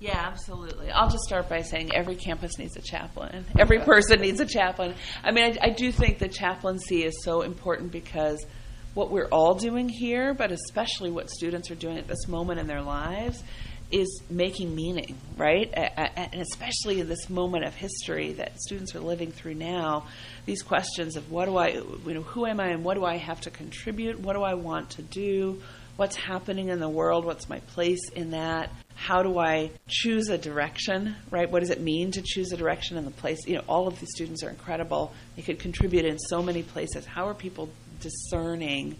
Yeah, 0.00 0.16
absolutely. 0.16 0.90
I'll 0.90 1.10
just 1.10 1.24
start 1.24 1.48
by 1.48 1.60
saying 1.60 1.94
every 1.94 2.16
campus 2.16 2.58
needs 2.58 2.76
a 2.76 2.80
chaplain. 2.80 3.44
Every 3.58 3.80
person 3.80 4.20
needs 4.20 4.40
a 4.40 4.46
chaplain. 4.46 4.94
I 5.22 5.30
mean, 5.30 5.58
I, 5.60 5.68
I 5.68 5.70
do 5.70 5.92
think 5.92 6.18
the 6.18 6.28
chaplaincy 6.28 7.04
is 7.04 7.22
so 7.22 7.42
important 7.42 7.92
because– 7.92 8.44
what 8.94 9.10
we're 9.10 9.28
all 9.28 9.54
doing 9.54 9.88
here, 9.88 10.34
but 10.34 10.50
especially 10.50 11.10
what 11.10 11.30
students 11.30 11.70
are 11.70 11.76
doing 11.76 11.98
at 11.98 12.08
this 12.08 12.26
moment 12.26 12.58
in 12.58 12.66
their 12.66 12.82
lives, 12.82 13.42
is 13.90 14.22
making 14.30 14.74
meaning, 14.74 15.16
right? 15.36 15.72
And 15.74 16.40
especially 16.40 17.00
in 17.00 17.08
this 17.08 17.28
moment 17.28 17.64
of 17.64 17.74
history 17.74 18.32
that 18.34 18.60
students 18.60 18.94
are 18.94 19.00
living 19.00 19.32
through 19.32 19.54
now, 19.54 20.06
these 20.46 20.62
questions 20.62 21.16
of 21.16 21.30
what 21.30 21.46
do 21.46 21.56
I, 21.56 21.68
you 21.70 22.14
know, 22.14 22.22
who 22.22 22.46
am 22.46 22.60
I 22.60 22.68
and 22.68 22.84
what 22.84 22.94
do 22.94 23.04
I 23.04 23.16
have 23.16 23.40
to 23.42 23.50
contribute? 23.50 24.20
What 24.20 24.34
do 24.34 24.42
I 24.42 24.54
want 24.54 24.90
to 24.90 25.02
do? 25.02 25.60
What's 25.96 26.16
happening 26.16 26.68
in 26.68 26.78
the 26.80 26.88
world? 26.88 27.24
What's 27.24 27.48
my 27.48 27.58
place 27.60 28.08
in 28.14 28.30
that? 28.30 28.70
How 28.94 29.22
do 29.22 29.38
I 29.38 29.70
choose 29.88 30.28
a 30.28 30.38
direction, 30.38 31.16
right? 31.30 31.50
What 31.50 31.60
does 31.60 31.70
it 31.70 31.80
mean 31.80 32.12
to 32.12 32.22
choose 32.22 32.52
a 32.52 32.56
direction 32.56 32.96
and 32.96 33.06
the 33.06 33.10
place? 33.10 33.46
You 33.46 33.56
know, 33.56 33.64
all 33.68 33.88
of 33.88 33.98
these 33.98 34.10
students 34.14 34.42
are 34.42 34.50
incredible. 34.50 35.12
They 35.36 35.42
could 35.42 35.58
contribute 35.58 36.04
in 36.04 36.18
so 36.18 36.42
many 36.42 36.62
places. 36.62 37.06
How 37.06 37.28
are 37.28 37.34
people 37.34 37.70
discerning 37.98 38.96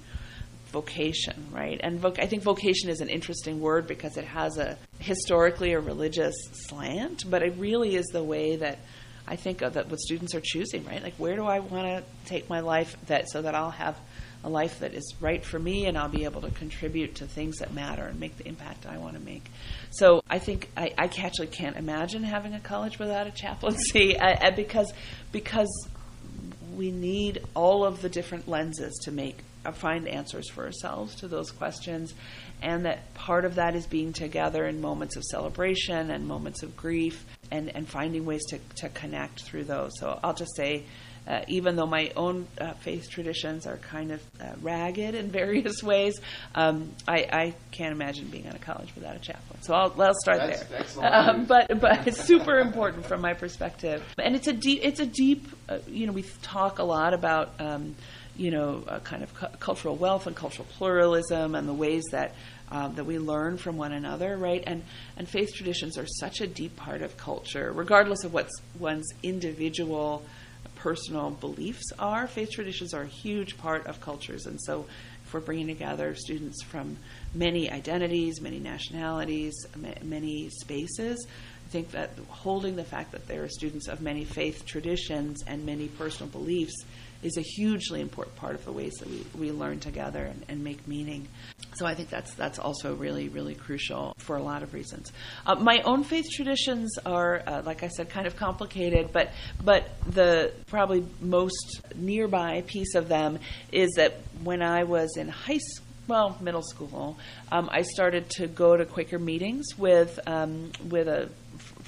vocation, 0.71 1.49
right? 1.53 1.81
And 1.83 2.01
voc- 2.01 2.21
I 2.21 2.27
think 2.27 2.43
vocation 2.43 2.89
is 2.89 3.01
an 3.01 3.09
interesting 3.09 3.61
word 3.61 3.87
because 3.87 4.17
it 4.17 4.25
has 4.25 4.57
a 4.59 4.79
historically 4.99 5.73
a 5.73 5.81
religious 5.81 6.35
slant, 6.53 7.29
but 7.29 7.43
it 7.43 7.55
really 7.59 7.97
is 7.97 8.07
the 8.07 8.23
way 8.23 8.57
that 8.57 8.79
I 9.27 9.37
think 9.37 9.63
of 9.63 9.75
that 9.75 9.89
what 9.89 10.01
students 10.01 10.35
are 10.35 10.41
choosing, 10.43 10.85
right? 10.85 11.03
Like 11.03 11.15
where 11.15 11.37
do 11.37 11.45
I 11.45 11.61
want 11.61 11.87
to 11.87 12.03
take 12.27 12.49
my 12.49 12.61
life 12.61 12.97
that 13.07 13.31
so 13.31 13.43
that 13.43 13.55
I'll 13.55 13.71
have 13.71 13.97
a 14.43 14.49
life 14.49 14.81
that 14.81 14.95
is 14.95 15.15
right 15.21 15.45
for 15.45 15.59
me 15.59 15.87
and 15.87 15.99
I'll 15.99 16.09
be 16.09 16.25
able 16.25 16.41
to 16.41 16.51
contribute 16.51 17.17
to 17.17 17.27
things 17.27 17.59
that 17.59 17.75
matter 17.75 18.05
and 18.05 18.19
make 18.19 18.39
the 18.39 18.49
impact 18.49 18.87
I 18.87 18.97
want 18.97 19.15
to 19.15 19.21
make. 19.21 19.45
So 19.91 20.23
I 20.29 20.39
think 20.39 20.71
I, 20.77 20.93
I 20.97 21.11
actually 21.19 21.49
can't 21.49 21.77
imagine 21.77 22.23
having 22.23 22.55
a 22.55 22.61
college 22.61 22.99
without 22.99 23.27
a 23.27 23.31
chaplaincy 23.31 24.17
uh, 24.19 24.51
because 24.53 24.93
because 25.31 25.89
we 26.75 26.91
need 26.91 27.45
all 27.55 27.85
of 27.85 28.01
the 28.01 28.09
different 28.09 28.49
lenses 28.49 28.99
to 29.05 29.13
make 29.13 29.39
uh, 29.39 29.50
find 29.73 30.09
answers 30.09 30.49
for 30.51 30.65
ourselves 30.65 31.15
to 31.17 31.29
those 31.29 31.51
questions 31.51 32.15
and 32.63 32.85
that 32.85 33.13
part 33.15 33.45
of 33.45 33.55
that 33.55 33.75
is 33.75 33.87
being 33.87 34.13
together 34.13 34.67
in 34.67 34.81
moments 34.81 35.17
of 35.17 35.25
celebration 35.25 36.11
and 36.11 36.27
moments 36.27 36.63
of 36.63 36.77
grief 36.77 37.25
and, 37.51 37.75
and 37.75 37.89
finding 37.89 38.25
ways 38.25 38.45
to, 38.47 38.59
to 38.77 38.89
connect 38.91 39.43
through 39.43 39.65
those 39.65 39.91
so 39.99 40.19
i'll 40.23 40.35
just 40.35 40.55
say 40.57 40.85
uh, 41.27 41.45
even 41.49 41.77
though 41.77 41.87
my 41.87 42.11
own 42.17 42.47
uh, 42.59 42.73
faith 42.75 43.09
traditions 43.09 43.67
are 43.67 43.77
kind 43.77 44.11
of 44.11 44.23
uh, 44.41 44.53
ragged 44.63 45.15
in 45.15 45.31
various 45.31 45.83
ways, 45.83 46.21
um, 46.55 46.91
I, 47.07 47.27
I, 47.31 47.55
can't 47.71 47.93
imagine 47.93 48.29
being 48.29 48.49
on 48.49 48.57
a 48.57 48.59
college 48.59 48.93
without 48.95 49.17
a 49.17 49.21
chaplain. 49.21 49.63
So 49.63 49.75
I'll, 49.75 49.95
I'll 50.01 50.15
start 50.15 50.39
That's 50.39 50.95
there. 50.95 51.05
Um, 51.11 51.45
but 51.45 51.81
but 51.81 52.07
it's 52.07 52.21
super 52.21 52.59
important 52.59 53.07
from 53.07 53.21
my 53.21 53.35
perspective, 53.35 54.03
and 54.19 54.35
it's 54.35 54.49
a 54.49 54.53
deep 54.53 54.81
it's 54.83 55.01
a 55.01 55.07
deep 55.07 55.47
uh, 55.69 55.79
you 55.87 56.07
know 56.07 56.13
we 56.13 56.23
talk 56.43 56.79
a 56.79 56.85
lot 56.85 57.15
about. 57.15 57.53
Um, 57.61 57.95
you 58.41 58.51
know, 58.51 58.83
kind 59.05 59.23
of 59.23 59.35
cu- 59.35 59.55
cultural 59.59 59.97
wealth 59.97 60.27
and 60.27 60.35
cultural 60.35 60.67
pluralism, 60.79 61.55
and 61.55 61.69
the 61.69 61.75
ways 61.75 62.03
that 62.11 62.35
um, 62.71 62.95
that 62.95 63.05
we 63.05 63.19
learn 63.19 63.59
from 63.59 63.77
one 63.77 63.93
another, 63.93 64.35
right? 64.39 64.65
And 64.67 64.83
and 65.19 65.29
faith 65.29 65.55
traditions 65.55 65.99
are 65.99 66.07
such 66.07 66.41
a 66.41 66.47
deep 66.47 66.75
part 66.75 67.03
of 67.03 67.19
culture, 67.19 67.71
regardless 67.71 68.25
of 68.25 68.33
what 68.33 68.49
one's 68.79 69.13
individual 69.23 70.25
personal 70.77 71.31
beliefs 71.31 71.93
are. 71.99 72.27
Faith 72.27 72.51
traditions 72.51 72.95
are 72.95 73.03
a 73.03 73.07
huge 73.07 73.59
part 73.59 73.87
of 73.87 74.01
cultures, 74.01 74.47
and 74.47 74.59
so 74.63 74.87
if 75.27 75.35
we're 75.35 75.41
bringing 75.41 75.67
together 75.67 76.15
students 76.15 76.63
from 76.63 76.97
many 77.35 77.71
identities, 77.71 78.41
many 78.41 78.59
nationalities, 78.59 79.55
many 80.03 80.49
spaces, 80.49 81.27
I 81.67 81.71
think 81.71 81.91
that 81.91 82.13
holding 82.29 82.75
the 82.75 82.85
fact 82.85 83.13
that 83.13 83.29
there 83.29 83.45
are 83.45 83.49
students 83.49 83.87
of 83.87 84.01
many 84.01 84.25
faith 84.25 84.65
traditions 84.65 85.45
and 85.47 85.67
many 85.67 85.89
personal 85.89 86.31
beliefs 86.31 86.85
is 87.23 87.37
a 87.37 87.43
hugely 87.43 88.01
important 88.01 88.37
part 88.37 88.55
of 88.55 88.65
the 88.65 88.73
ways 88.73 88.93
that 89.01 89.09
we, 89.09 89.27
we 89.39 89.53
learn 89.53 89.81
together 89.81 90.25
and, 90.25 90.45
and 90.49 90.65
make 90.65 90.87
meaning. 90.87 91.29
So 91.75 91.87
I 91.87 91.95
think 91.95 92.11
that's 92.11 92.35
that's 92.35 92.59
also 92.59 92.95
really 92.95 93.29
really 93.29 93.55
crucial 93.55 94.15
for 94.19 94.37
a 94.37 94.43
lot 94.43 94.63
of 94.63 94.75
reasons. 94.75 95.13
Uh, 95.47 95.55
my 95.57 95.81
own 95.83 96.05
faith 96.05 96.27
traditions 96.31 96.99
are, 97.05 97.43
uh, 97.47 97.63
like 97.65 97.83
I 97.83 97.89
said, 97.89 98.09
kind 98.09 98.27
of 98.27 98.37
complicated, 98.37 99.13
but 99.13 99.31
but 99.63 99.89
the 100.07 100.53
probably 100.67 101.07
most 101.21 101.83
nearby 101.95 102.63
piece 102.67 102.95
of 102.95 103.09
them 103.09 103.39
is 103.73 103.91
that 103.97 104.21
when 104.43 104.63
I 104.63 104.85
was 104.85 105.17
in 105.17 105.29
high 105.29 105.59
school 105.59 105.87
well, 106.11 106.37
middle 106.41 106.63
school, 106.63 107.17
um, 107.53 107.71
I 107.71 107.83
started 107.83 108.29
to 108.31 108.49
go 108.49 108.77
to 108.77 108.85
Quaker 108.85 109.21
meetings 109.21 109.79
with 109.79 110.19
um, 110.27 110.73
with 110.89 111.07
a 111.07 111.31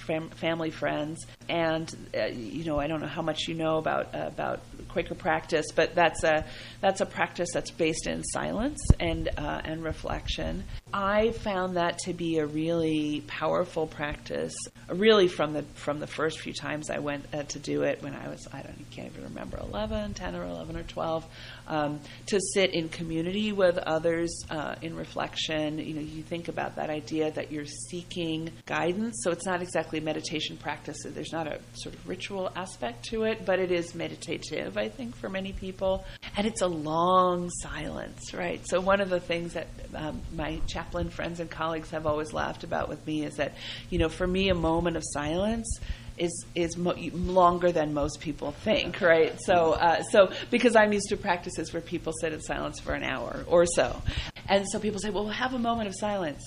fam- 0.07 0.31
family 0.31 0.71
friends, 0.71 1.27
and 1.48 1.94
uh, 2.16 2.26
you 2.26 2.64
know 2.64 2.78
I 2.78 2.87
don't 2.87 3.00
know 3.00 3.07
how 3.09 3.22
much 3.22 3.48
you 3.48 3.55
know 3.55 3.78
about 3.78 4.14
uh, 4.14 4.26
about 4.26 4.61
Quaker 4.88 5.14
practice, 5.14 5.66
but 5.74 5.94
that's 5.94 6.22
a 6.24 6.44
that's 6.81 7.00
a 7.00 7.07
practice 7.07 7.48
that's 7.52 7.70
based 7.70 8.07
in 8.07 8.22
silence 8.24 8.81
and 9.00 9.28
uh, 9.37 9.61
and 9.64 9.83
reflection. 9.83 10.64
I 10.92 11.31
found 11.31 11.76
that 11.76 11.98
to 12.00 12.12
be 12.12 12.38
a 12.38 12.46
really 12.46 13.22
powerful 13.26 13.87
practice, 13.87 14.55
really 14.88 15.28
from 15.28 15.55
the 15.55 15.62
from 15.74 16.00
the 16.00 16.07
first 16.07 16.40
few 16.40 16.52
times 16.52 16.90
I 16.90 16.98
went 16.98 17.26
uh, 17.33 17.44
to 17.44 17.59
do 17.59 17.83
it 17.83 18.02
when 18.02 18.14
I 18.14 18.28
was 18.28 18.46
I 18.52 18.62
don't 18.62 18.83
can't 18.92 19.11
even 19.12 19.24
remember 19.24 19.59
11, 19.59 20.14
10 20.14 20.37
or 20.37 20.44
11 20.44 20.76
or 20.76 20.83
12, 20.83 21.26
um, 21.68 22.00
to 22.26 22.40
sit 22.55 22.74
in 22.74 22.88
community 22.88 23.52
with 23.52 23.78
others 23.78 24.44
uh, 24.50 24.74
in 24.83 24.94
reflection. 24.96 25.78
You 25.78 25.94
know, 25.94 26.00
you 26.00 26.22
think 26.22 26.48
about 26.48 26.76
that 26.76 26.90
idea 26.90 27.31
that 27.31 27.50
you're 27.50 27.66
seeking 27.66 28.50
guidance, 28.66 29.20
so 29.22 29.31
it's 29.31 29.46
not 29.46 29.62
exactly 29.62 30.00
meditation 30.00 30.57
practice. 30.57 30.98
There's 31.05 31.32
not 31.33 31.47
a 31.47 31.59
sort 31.75 31.95
of 31.95 32.09
ritual 32.09 32.51
aspect 32.55 33.05
to 33.07 33.25
it, 33.25 33.45
but 33.45 33.59
it 33.59 33.71
is 33.71 33.95
meditative, 33.95 34.77
I 34.77 34.88
think, 34.88 35.16
for 35.16 35.29
many 35.29 35.53
people, 35.53 36.05
and 36.37 36.47
it's 36.47 36.61
a 36.61 36.66
long 36.66 37.51
silence, 37.51 38.35
right? 38.35 38.61
So 38.66 38.81
one 38.81 39.01
of 39.01 39.11
the 39.11 39.21
things 39.21 39.55
that 39.55 39.66
um, 39.95 40.21
my 40.35 40.61
chaplain 40.66 41.11
friends 41.11 41.40
and 41.40 41.51
colleagues 41.51 41.90
have 41.90 42.07
always 42.07 42.33
laughed 42.33 42.64
about 42.64 42.88
with 42.88 43.07
me 43.07 43.25
is 43.25 43.37
that, 43.37 43.55
you 43.90 43.99
know, 43.99 44.09
for 44.09 44.27
me, 44.27 44.49
a 44.49 44.55
moment 44.55 44.97
of 44.97 45.03
silence 45.12 45.81
is 46.18 46.45
is 46.55 46.77
mo- 46.77 46.95
longer 47.12 47.73
than 47.73 47.95
most 47.95 48.21
people 48.21 48.53
think, 48.53 49.01
right? 49.01 49.38
So 49.40 49.73
uh, 49.73 50.03
so 50.03 50.31
because 50.51 50.77
I'm 50.77 50.92
used 50.92 51.09
to 51.09 51.16
practices 51.16 51.73
where 51.73 51.81
people 51.81 52.12
sit 52.21 52.33
in 52.33 52.40
silence 52.42 52.81
for 52.81 52.92
an 52.92 53.03
hour 53.03 53.45
or 53.47 53.64
so, 53.66 54.03
and 54.47 54.66
so 54.68 54.79
people 54.79 55.01
say, 55.01 55.11
"Well, 55.11 55.25
we'll 55.25 55.33
have 55.33 55.55
a 55.55 55.59
moment 55.59 55.88
of 55.88 55.95
silence." 55.97 56.42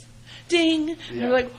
Ding! 0.50 0.90
Yeah. 0.90 0.96
And 1.10 1.22
you're 1.22 1.32
like, 1.32 1.52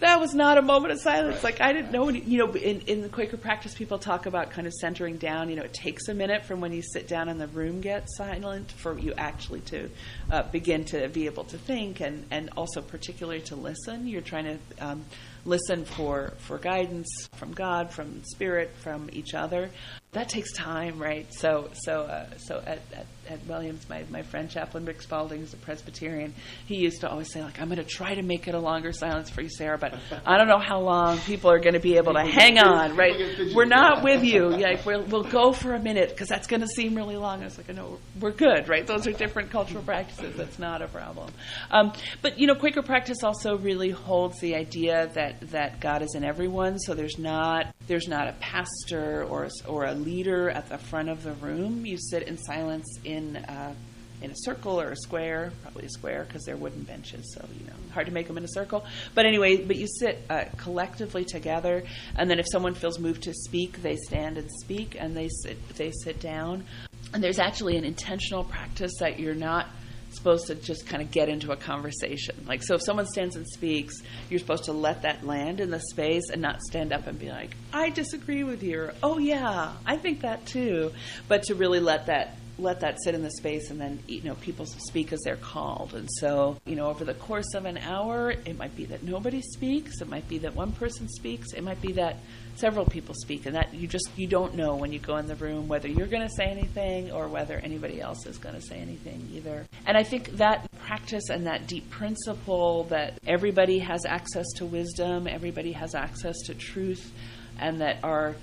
that 0.00 0.20
was 0.20 0.34
not 0.34 0.58
a 0.58 0.62
moment 0.62 0.92
of 0.92 1.00
silence. 1.00 1.42
Like 1.42 1.60
I 1.60 1.72
didn't 1.72 1.92
know. 1.92 2.08
Any, 2.08 2.20
you 2.20 2.38
know, 2.38 2.52
in, 2.52 2.80
in 2.82 3.02
the 3.02 3.08
Quaker 3.08 3.36
practice, 3.36 3.74
people 3.74 3.98
talk 3.98 4.26
about 4.26 4.50
kind 4.50 4.66
of 4.66 4.72
centering 4.74 5.16
down. 5.16 5.50
You 5.50 5.56
know, 5.56 5.62
it 5.62 5.74
takes 5.74 6.08
a 6.08 6.14
minute 6.14 6.44
from 6.44 6.60
when 6.60 6.72
you 6.72 6.82
sit 6.82 7.08
down 7.08 7.28
and 7.28 7.40
the 7.40 7.48
room 7.48 7.80
gets 7.80 8.16
silent 8.16 8.70
for 8.72 8.98
you 8.98 9.12
actually 9.16 9.60
to 9.60 9.90
uh, 10.30 10.42
begin 10.44 10.84
to 10.86 11.08
be 11.08 11.26
able 11.26 11.44
to 11.44 11.58
think, 11.58 12.00
and 12.00 12.26
and 12.30 12.50
also 12.56 12.80
particularly 12.80 13.40
to 13.42 13.56
listen. 13.56 14.06
You're 14.06 14.20
trying 14.20 14.44
to 14.44 14.86
um, 14.86 15.04
listen 15.44 15.84
for 15.84 16.34
for 16.38 16.58
guidance 16.58 17.28
from 17.34 17.52
God, 17.52 17.90
from 17.90 18.22
Spirit, 18.24 18.70
from 18.80 19.08
each 19.12 19.34
other. 19.34 19.70
That 20.12 20.28
takes 20.28 20.52
time, 20.52 20.98
right? 20.98 21.26
So 21.34 21.70
so 21.72 22.02
uh, 22.02 22.26
so 22.38 22.62
at, 22.66 22.80
at 22.94 23.06
at 23.28 23.44
Williams, 23.46 23.86
my, 23.88 24.04
my 24.10 24.22
friend 24.22 24.50
Chaplain 24.50 24.84
Rick 24.84 25.02
Spalding 25.02 25.42
is 25.42 25.52
a 25.52 25.56
Presbyterian. 25.58 26.34
He 26.66 26.76
used 26.76 27.02
to 27.02 27.10
always 27.10 27.30
say, 27.30 27.42
like, 27.42 27.60
I'm 27.60 27.68
going 27.68 27.78
to 27.78 27.84
try 27.84 28.14
to 28.14 28.22
make 28.22 28.48
it 28.48 28.54
a 28.54 28.58
longer 28.58 28.92
silence 28.92 29.28
for 29.28 29.42
you, 29.42 29.50
Sarah, 29.50 29.76
but 29.76 29.94
I 30.24 30.38
don't 30.38 30.48
know 30.48 30.58
how 30.58 30.80
long 30.80 31.18
people 31.18 31.50
are 31.50 31.58
going 31.58 31.74
to 31.74 31.80
be 31.80 31.96
able 31.96 32.14
to 32.14 32.24
hang 32.24 32.58
on, 32.58 32.96
right? 32.96 33.14
We're 33.54 33.66
not 33.66 34.02
with 34.02 34.24
you. 34.24 34.56
Yeah, 34.56 34.80
we'll, 34.84 35.02
we'll 35.02 35.24
go 35.24 35.52
for 35.52 35.74
a 35.74 35.78
minute 35.78 36.08
because 36.08 36.28
that's 36.28 36.46
going 36.46 36.62
to 36.62 36.66
seem 36.68 36.94
really 36.94 37.16
long. 37.16 37.42
I 37.42 37.44
was 37.44 37.58
like, 37.58 37.68
no, 37.74 37.98
we're 38.18 38.32
good, 38.32 38.68
right? 38.68 38.86
Those 38.86 39.06
are 39.06 39.12
different 39.12 39.50
cultural 39.50 39.82
practices. 39.82 40.34
That's 40.36 40.58
not 40.58 40.80
a 40.80 40.88
problem. 40.88 41.30
Um, 41.70 41.92
but, 42.22 42.38
you 42.38 42.46
know, 42.46 42.54
Quaker 42.54 42.82
practice 42.82 43.22
also 43.22 43.58
really 43.58 43.90
holds 43.90 44.40
the 44.40 44.54
idea 44.54 45.10
that, 45.14 45.40
that 45.50 45.80
God 45.80 46.00
is 46.00 46.14
in 46.14 46.24
everyone. 46.24 46.78
So 46.78 46.94
there's 46.94 47.18
not, 47.18 47.74
there's 47.86 48.08
not 48.08 48.28
a 48.28 48.32
pastor 48.40 49.24
or, 49.24 49.48
or 49.66 49.84
a 49.84 49.94
leader 49.98 50.50
at 50.50 50.68
the 50.68 50.78
front 50.78 51.08
of 51.08 51.22
the 51.22 51.32
room. 51.34 51.84
You 51.84 51.98
sit 51.98 52.24
in 52.24 52.38
silence 52.38 52.86
in 53.04 53.36
uh, 53.36 53.74
in 54.20 54.30
a 54.30 54.36
circle 54.36 54.80
or 54.80 54.90
a 54.90 54.96
square, 54.96 55.52
probably 55.62 55.84
a 55.84 55.90
square 55.90 56.24
because 56.26 56.44
they're 56.44 56.56
wooden 56.56 56.82
benches, 56.82 57.34
so 57.34 57.44
you 57.58 57.66
know 57.66 57.72
hard 57.92 58.06
to 58.06 58.12
make 58.12 58.26
them 58.26 58.36
in 58.36 58.44
a 58.44 58.48
circle. 58.48 58.84
But 59.14 59.26
anyway, 59.26 59.56
but 59.56 59.76
you 59.76 59.86
sit 59.86 60.22
uh, 60.28 60.44
collectively 60.56 61.24
together, 61.24 61.84
and 62.16 62.30
then 62.30 62.38
if 62.38 62.46
someone 62.50 62.74
feels 62.74 62.98
moved 62.98 63.22
to 63.24 63.34
speak, 63.34 63.82
they 63.82 63.96
stand 63.96 64.38
and 64.38 64.50
speak, 64.60 64.96
and 64.98 65.16
they 65.16 65.28
sit 65.28 65.68
they 65.76 65.92
sit 65.92 66.20
down. 66.20 66.64
And 67.12 67.22
there's 67.22 67.38
actually 67.38 67.76
an 67.76 67.84
intentional 67.84 68.44
practice 68.44 68.92
that 69.00 69.18
you're 69.18 69.34
not 69.34 69.66
supposed 70.10 70.46
to 70.46 70.54
just 70.54 70.86
kind 70.86 71.02
of 71.02 71.10
get 71.10 71.28
into 71.28 71.52
a 71.52 71.56
conversation. 71.56 72.44
Like, 72.46 72.62
so 72.62 72.74
if 72.74 72.82
someone 72.82 73.06
stands 73.06 73.36
and 73.36 73.46
speaks, 73.46 73.94
you're 74.30 74.40
supposed 74.40 74.64
to 74.64 74.72
let 74.72 75.02
that 75.02 75.24
land 75.24 75.60
in 75.60 75.70
the 75.70 75.80
space 75.80 76.30
and 76.30 76.42
not 76.42 76.60
stand 76.62 76.92
up 76.92 77.06
and 77.06 77.18
be 77.18 77.30
like, 77.30 77.56
I 77.72 77.90
disagree 77.90 78.44
with 78.44 78.62
you, 78.62 78.80
or, 78.80 78.94
oh 79.02 79.18
yeah, 79.18 79.72
I 79.86 79.96
think 79.96 80.22
that 80.22 80.46
too. 80.46 80.92
But 81.28 81.44
to 81.44 81.54
really 81.54 81.80
let 81.80 82.06
that 82.06 82.36
let 82.58 82.80
that 82.80 83.00
sit 83.02 83.14
in 83.14 83.22
the 83.22 83.30
space 83.30 83.70
and 83.70 83.80
then 83.80 84.00
you 84.08 84.20
know 84.22 84.34
people 84.34 84.66
speak 84.66 85.12
as 85.12 85.20
they're 85.20 85.36
called 85.36 85.94
and 85.94 86.08
so 86.18 86.58
you 86.64 86.74
know 86.74 86.86
over 86.86 87.04
the 87.04 87.14
course 87.14 87.54
of 87.54 87.64
an 87.64 87.78
hour 87.78 88.30
it 88.30 88.58
might 88.58 88.74
be 88.74 88.84
that 88.84 89.02
nobody 89.02 89.40
speaks 89.40 90.00
it 90.00 90.08
might 90.08 90.28
be 90.28 90.38
that 90.38 90.56
one 90.56 90.72
person 90.72 91.08
speaks 91.08 91.52
it 91.52 91.62
might 91.62 91.80
be 91.80 91.92
that 91.92 92.16
several 92.58 92.84
people 92.84 93.14
speak 93.14 93.46
and 93.46 93.54
that 93.54 93.72
you 93.74 93.86
just 93.86 94.08
you 94.16 94.26
don't 94.26 94.54
know 94.54 94.76
when 94.76 94.92
you 94.92 94.98
go 94.98 95.16
in 95.16 95.26
the 95.26 95.36
room 95.36 95.68
whether 95.68 95.88
you're 95.88 96.06
going 96.06 96.26
to 96.26 96.34
say 96.34 96.44
anything 96.44 97.10
or 97.12 97.28
whether 97.28 97.56
anybody 97.56 98.00
else 98.00 98.26
is 98.26 98.38
going 98.38 98.54
to 98.54 98.60
say 98.60 98.76
anything 98.78 99.28
either 99.32 99.66
and 99.86 99.96
i 99.96 100.02
think 100.02 100.30
that 100.36 100.68
practice 100.80 101.28
and 101.30 101.46
that 101.46 101.66
deep 101.66 101.88
principle 101.90 102.84
that 102.84 103.18
everybody 103.26 103.78
has 103.78 104.04
access 104.04 104.46
to 104.56 104.64
wisdom 104.64 105.26
everybody 105.26 105.72
has 105.72 105.94
access 105.94 106.36
to 106.46 106.54
truth 106.54 107.12
and 107.60 107.80
that 107.80 107.98
our 108.02 108.34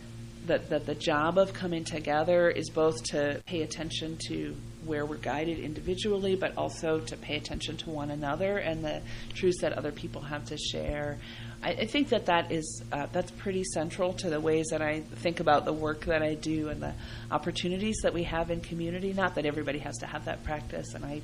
that, 0.48 0.70
that 0.70 0.86
the 0.86 0.96
job 0.96 1.38
of 1.38 1.54
coming 1.54 1.84
together 1.84 2.50
is 2.50 2.70
both 2.70 3.02
to 3.04 3.42
pay 3.46 3.62
attention 3.64 4.18
to 4.28 4.56
where 4.86 5.06
we're 5.06 5.18
guided 5.18 5.60
individually, 5.60 6.36
but 6.36 6.56
also 6.58 7.00
to 7.00 7.18
pay 7.18 7.36
attention 7.36 7.78
to 7.78 7.90
one 7.90 8.12
another 8.12 8.58
and 8.58 8.84
the 8.84 9.02
truths 9.34 9.62
that 9.62 9.74
other 9.74 9.92
people 9.92 10.22
have 10.22 10.46
to 10.46 10.58
share. 10.58 11.18
I, 11.66 11.70
I 11.70 11.86
think 11.86 12.10
that 12.10 12.28
that 12.28 12.52
is 12.52 12.84
uh, 12.92 13.08
that's 13.12 13.32
pretty 13.32 13.64
central 13.64 14.14
to 14.14 14.30
the 14.30 14.40
ways 14.40 14.68
that 14.70 14.82
I 14.82 15.02
think 15.02 15.40
about 15.40 15.66
the 15.66 15.74
work 15.74 16.06
that 16.06 16.22
I 16.22 16.36
do 16.36 16.70
and 16.70 16.82
the 16.82 16.94
opportunities 17.32 17.98
that 18.04 18.14
we 18.14 18.24
have 18.24 18.52
in 18.52 18.62
community. 18.62 19.14
Not 19.14 19.36
that 19.36 19.46
everybody 19.46 19.80
has 19.80 19.98
to 19.98 20.06
have 20.06 20.26
that 20.26 20.44
practice, 20.44 20.94
and 20.94 21.04
I 21.04 21.22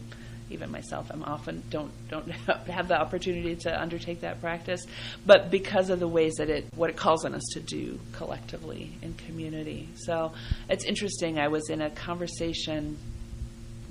even 0.49 0.71
myself, 0.71 1.09
I'm 1.11 1.23
often 1.23 1.63
don't 1.69 1.91
don't 2.09 2.27
have 2.67 2.87
the 2.87 2.99
opportunity 2.99 3.55
to 3.57 3.81
undertake 3.81 4.21
that 4.21 4.41
practice, 4.41 4.83
but 5.25 5.51
because 5.51 5.91
of 5.91 5.99
the 5.99 6.07
ways 6.07 6.33
that 6.37 6.49
it 6.49 6.65
what 6.75 6.89
it 6.89 6.97
calls 6.97 7.23
on 7.23 7.35
us 7.35 7.43
to 7.53 7.59
do 7.59 7.99
collectively 8.11 8.97
in 9.03 9.13
community. 9.13 9.89
So 9.95 10.33
it's 10.69 10.85
interesting. 10.85 11.39
I 11.39 11.49
was 11.49 11.69
in 11.69 11.81
a 11.81 11.91
conversation 11.91 12.97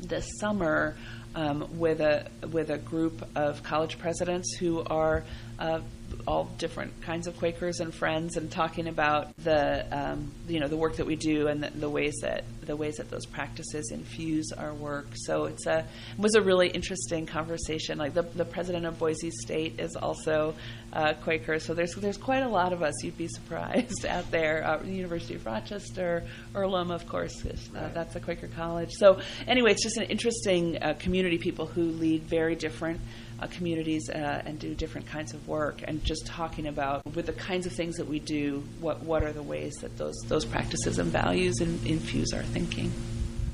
this 0.01 0.27
summer 0.41 0.97
um, 1.35 1.79
with 1.79 2.01
a 2.01 2.27
with 2.51 2.71
a 2.71 2.79
group 2.79 3.25
of 3.37 3.63
college 3.63 3.99
presidents 3.99 4.57
who 4.59 4.83
are 4.83 5.23
uh, 5.59 5.81
all 6.27 6.45
different 6.59 7.03
kinds 7.03 7.27
of 7.27 7.37
Quakers 7.39 7.81
and 7.81 7.95
friends, 7.95 8.37
and 8.37 8.51
talking 8.51 8.89
about 8.89 9.37
the 9.39 9.87
um, 9.97 10.31
you 10.49 10.61
know 10.61 10.69
the 10.69 10.77
work 10.77 10.97
that 10.97 11.07
we 11.07 11.17
do 11.17 11.49
and 11.49 11.63
the, 11.63 11.71
the, 11.71 11.89
ways 11.89 12.15
that 12.23 12.45
the 12.63 12.77
ways 12.77 12.97
that 12.97 13.11
those 13.11 13.27
practices 13.27 13.91
infuse 13.93 14.53
our 14.53 14.73
work. 14.75 15.07
So 15.15 15.45
it's 15.45 15.67
a 15.67 15.79
it 15.79 16.19
was 16.19 16.35
a 16.35 16.43
really 16.43 16.69
interesting 16.69 17.27
conversation. 17.27 17.99
Like 17.99 18.15
the 18.15 18.23
the 18.23 18.45
president 18.45 18.87
of 18.87 18.99
Boise 18.99 19.31
State 19.31 19.81
is 19.81 19.97
also 19.97 20.55
uh, 20.93 21.15
Quaker, 21.23 21.59
so 21.59 21.75
there's 21.75 21.95
there's 21.95 22.17
quite 22.17 22.43
a 22.43 22.49
lot 22.49 22.73
of 22.73 22.83
us. 22.83 22.95
You'd 23.03 23.19
be 23.19 23.29
surprised 23.29 24.07
out 24.09 24.31
there. 24.31 24.65
Uh, 24.65 24.79
the 24.79 24.91
University 24.91 25.35
of 25.35 25.47
Rochester, 25.47 26.25
Earlham, 26.55 26.91
of 26.91 27.07
course, 27.09 27.45
is, 27.45 27.71
uh, 27.75 27.81
right. 27.81 27.95
that's 27.95 28.17
a 28.17 28.21
Quaker 28.21 28.49
college. 28.49 28.91
So 28.93 29.21
anyway, 29.47 29.73
it's 29.73 29.83
just 29.83 29.97
an 29.97 30.05
interesting 30.05 30.83
uh, 30.83 30.95
community. 30.99 31.39
People 31.39 31.67
who 31.67 31.83
lead 31.83 32.25
very 32.25 32.55
different 32.55 33.01
uh, 33.41 33.47
communities 33.49 34.09
uh, 34.11 34.43
and 34.45 34.59
do 34.59 34.75
different 34.75 35.07
kinds 35.07 35.33
of 35.35 35.47
work, 35.49 35.81
and 35.85 36.05
just 36.05 36.27
talking 36.27 36.67
about 36.67 37.05
with 37.15 37.27
the 37.27 37.33
kinds 37.33 37.67
of 37.67 37.73
things 37.73 37.97
that 37.97 38.07
we 38.07 38.19
do, 38.19 38.63
what 38.81 39.03
what 39.03 39.23
are 39.23 39.33
the 39.33 39.43
ways 39.43 39.75
that 39.81 39.97
those 39.97 40.17
those 40.29 40.45
practices 40.45 40.99
and 40.99 41.11
values 41.11 41.61
in, 41.61 41.81
infuse 41.85 42.33
our 42.33 42.43
thinking. 42.43 42.93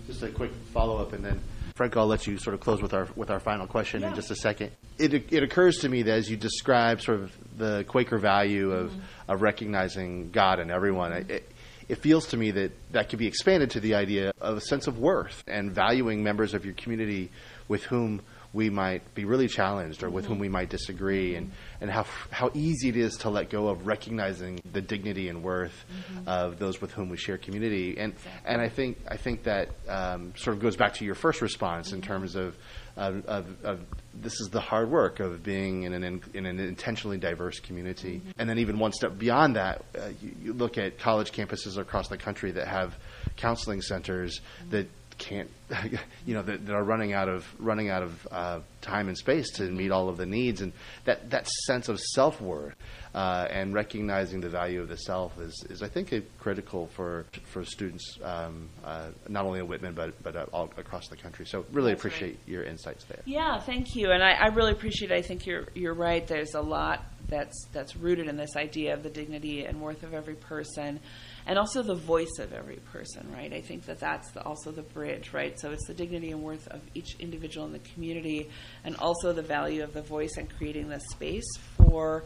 Just 0.07 0.23
a 0.23 0.29
quick 0.29 0.53
follow 0.73 0.99
up, 0.99 1.13
and 1.13 1.25
then. 1.25 1.41
Frank, 1.75 1.95
I'll 1.95 2.07
let 2.07 2.27
you 2.27 2.39
sort 2.39 2.55
of 2.55 2.61
close 2.61 2.81
with 2.81 2.95
our 2.95 3.07
with 3.17 3.31
our 3.31 3.39
final 3.39 3.67
question 3.67 4.01
yeah. 4.01 4.09
in 4.09 4.15
just 4.15 4.31
a 4.31 4.37
second. 4.37 4.73
It 4.99 5.31
it 5.31 5.43
occurs 5.43 5.79
to 5.79 5.89
me 5.89 6.03
that 6.03 6.15
as 6.15 6.31
you 6.31 6.37
describe 6.37 7.03
sort 7.03 7.21
of 7.21 7.33
the 7.59 7.85
Quaker 7.85 8.17
value 8.17 8.73
of 8.73 8.91
mm-hmm. 8.91 9.01
of 9.31 9.43
recognizing 9.43 10.31
God 10.31 10.59
in 10.59 10.71
everyone, 10.71 11.13
it, 11.13 11.53
it 11.89 11.97
feels 11.97 12.29
to 12.29 12.37
me 12.37 12.51
that 12.53 12.73
that 12.93 13.11
could 13.11 13.19
be 13.19 13.27
expanded 13.27 13.71
to 13.73 13.81
the 13.81 13.95
idea 13.95 14.33
of 14.41 14.57
a 14.57 14.61
sense 14.61 14.87
of 14.87 14.99
worth 14.99 15.45
and 15.47 15.71
valuing 15.71 16.23
members 16.23 16.55
of 16.55 16.65
your 16.65 16.75
community 16.75 17.31
with 17.69 17.85
whom 17.85 18.23
we 18.57 18.71
might 18.71 19.15
be 19.15 19.27
really 19.27 19.49
challenged 19.49 20.03
or 20.03 20.09
with 20.09 20.25
whom 20.25 20.37
mm-hmm. 20.37 20.41
we 20.41 20.49
might 20.49 20.71
disagree 20.71 21.33
mm-hmm. 21.33 21.45
and, 21.45 21.53
and 21.83 21.91
how, 21.91 22.07
how 22.31 22.51
easy 22.55 22.89
it 22.89 22.97
is 22.97 23.15
to 23.19 23.29
let 23.29 23.51
go 23.51 23.69
of 23.69 23.87
recognizing 23.87 24.59
the 24.73 24.81
dignity 24.81 25.29
and 25.29 25.43
worth 25.43 25.85
mm-hmm. 25.85 26.27
of 26.27 26.59
those 26.59 26.81
with 26.81 26.91
whom 26.91 27.11
we 27.11 27.19
share 27.19 27.37
community. 27.37 27.99
And 27.99 28.15
and 28.47 28.63
I 28.63 28.71
think 28.71 28.97
I 29.09 29.19
think 29.19 29.43
that 29.43 29.69
um, 29.89 30.33
sort 30.37 30.57
of 30.57 30.63
goes 30.63 30.75
back 30.75 30.95
to 30.95 31.05
your 31.05 31.15
first 31.15 31.43
response 31.43 31.93
in 31.93 32.01
terms 32.01 32.35
of, 32.35 32.57
of, 32.97 33.27
of, 33.27 33.47
of 33.63 33.81
this 34.15 34.41
is 34.41 34.49
the 34.49 34.61
hard 34.61 34.91
work 34.91 35.21
of 35.21 35.43
being 35.43 35.83
in 35.83 35.93
an 35.93 36.23
in 36.33 36.47
an 36.47 36.59
intentionally 36.59 37.19
diverse 37.19 37.61
community. 37.61 38.23
And 38.39 38.49
then 38.49 38.59
even 38.59 38.79
one 38.79 38.93
step 38.93 39.19
beyond 39.19 39.57
that 39.57 39.85
uh, 39.95 40.09
you, 40.23 40.35
you 40.43 40.53
look 40.55 40.79
at 40.79 40.99
college 40.99 41.31
campuses 41.31 41.77
across 41.77 42.09
the 42.09 42.17
country 42.17 42.53
that 42.53 42.69
have 42.69 42.95
counseling 43.37 43.83
centers 43.83 44.41
that 44.71 44.89
can't 45.19 45.51
you 46.27 46.35
know 46.35 46.43
that, 46.43 46.65
that 46.67 46.75
are 46.75 46.85
running 46.85 47.13
out 47.13 47.29
of 47.29 47.47
running 47.59 47.89
out 47.91 48.03
of 48.03 48.29
uh, 48.31 48.61
time 48.83 49.09
and 49.09 49.17
space 49.17 49.51
to 49.51 49.63
meet 49.65 49.91
all 49.91 50.09
of 50.09 50.17
the 50.17 50.27
needs 50.27 50.61
and 50.61 50.73
that 51.05 51.31
that 51.31 51.47
sense 51.67 51.89
of 51.89 51.99
self 51.99 52.41
worth 52.41 52.75
uh, 53.15 53.47
and 53.51 53.73
recognizing 53.75 54.41
the 54.41 54.49
value 54.49 54.81
of 54.81 54.89
the 54.89 54.97
self 54.97 55.39
is, 55.41 55.65
is 55.71 55.83
I 55.83 55.89
think 55.89 56.13
a 56.13 56.21
critical 56.39 56.87
for 56.89 57.25
for 57.45 57.65
students 57.65 58.19
um, 58.23 58.69
uh, 58.85 59.09
not 59.29 59.45
only 59.47 59.59
at 59.61 59.67
Whitman 59.69 59.95
but 59.95 60.23
but 60.23 60.37
uh, 60.37 60.47
all 60.53 60.71
across 60.77 61.09
the 61.09 61.17
country 61.17 61.47
so 61.47 61.65
really 61.73 61.93
That's 61.93 62.05
right. 62.05 62.13
appreciate 62.13 62.39
your 62.47 62.63
insights 62.65 63.05
there 63.05 63.21
Yeah, 63.25 63.59
thank 63.59 63.97
you, 63.97 64.11
and 64.11 64.23
I, 64.23 64.33
I 64.33 64.47
really 64.49 64.73
appreciate. 64.73 65.11
it. 65.11 65.15
I 65.15 65.23
think 65.23 65.47
you're 65.47 65.67
you're 65.75 65.95
right. 65.95 66.27
There's 66.27 66.55
a 66.55 66.61
lot 66.61 67.05
that's 67.29 67.67
that's 67.73 67.97
rooted 67.97 68.29
in 68.29 68.37
this 68.37 68.55
idea 68.57 68.95
of 68.95 69.03
the 69.03 69.11
dignity 69.11 69.65
and 69.65 69.81
worth 69.81 70.03
of 70.05 70.15
every 70.15 70.35
person, 70.37 71.01
and 71.47 71.59
also 71.59 71.83
the 71.83 71.95
voice 71.95 72.39
of 72.39 72.53
every 72.53 72.81
person. 72.93 73.31
Right. 73.33 73.53
I 73.53 73.61
think 73.61 73.87
that 73.87 74.01
that's 74.01 74.31
the, 74.33 74.43
also 74.43 74.73
the 74.73 74.83
bridge. 74.83 75.33
Right. 75.33 75.59
So 75.59 75.71
it's 75.71 75.87
the 75.87 75.95
dignity 75.95 76.31
and 76.31 76.43
worth 76.43 76.67
of 76.69 76.81
each 76.95 77.17
individual 77.19 77.67
in 77.67 77.73
the 77.73 77.79
community, 77.79 78.51
and 78.85 78.97
also 78.97 79.33
the 79.33 79.43
value 79.43 79.83
of 79.83 79.93
the 79.93 80.03
voice 80.03 80.37
and 80.37 80.49
creating 80.57 80.89
the 80.89 81.01
space 81.01 81.51
for 81.77 82.25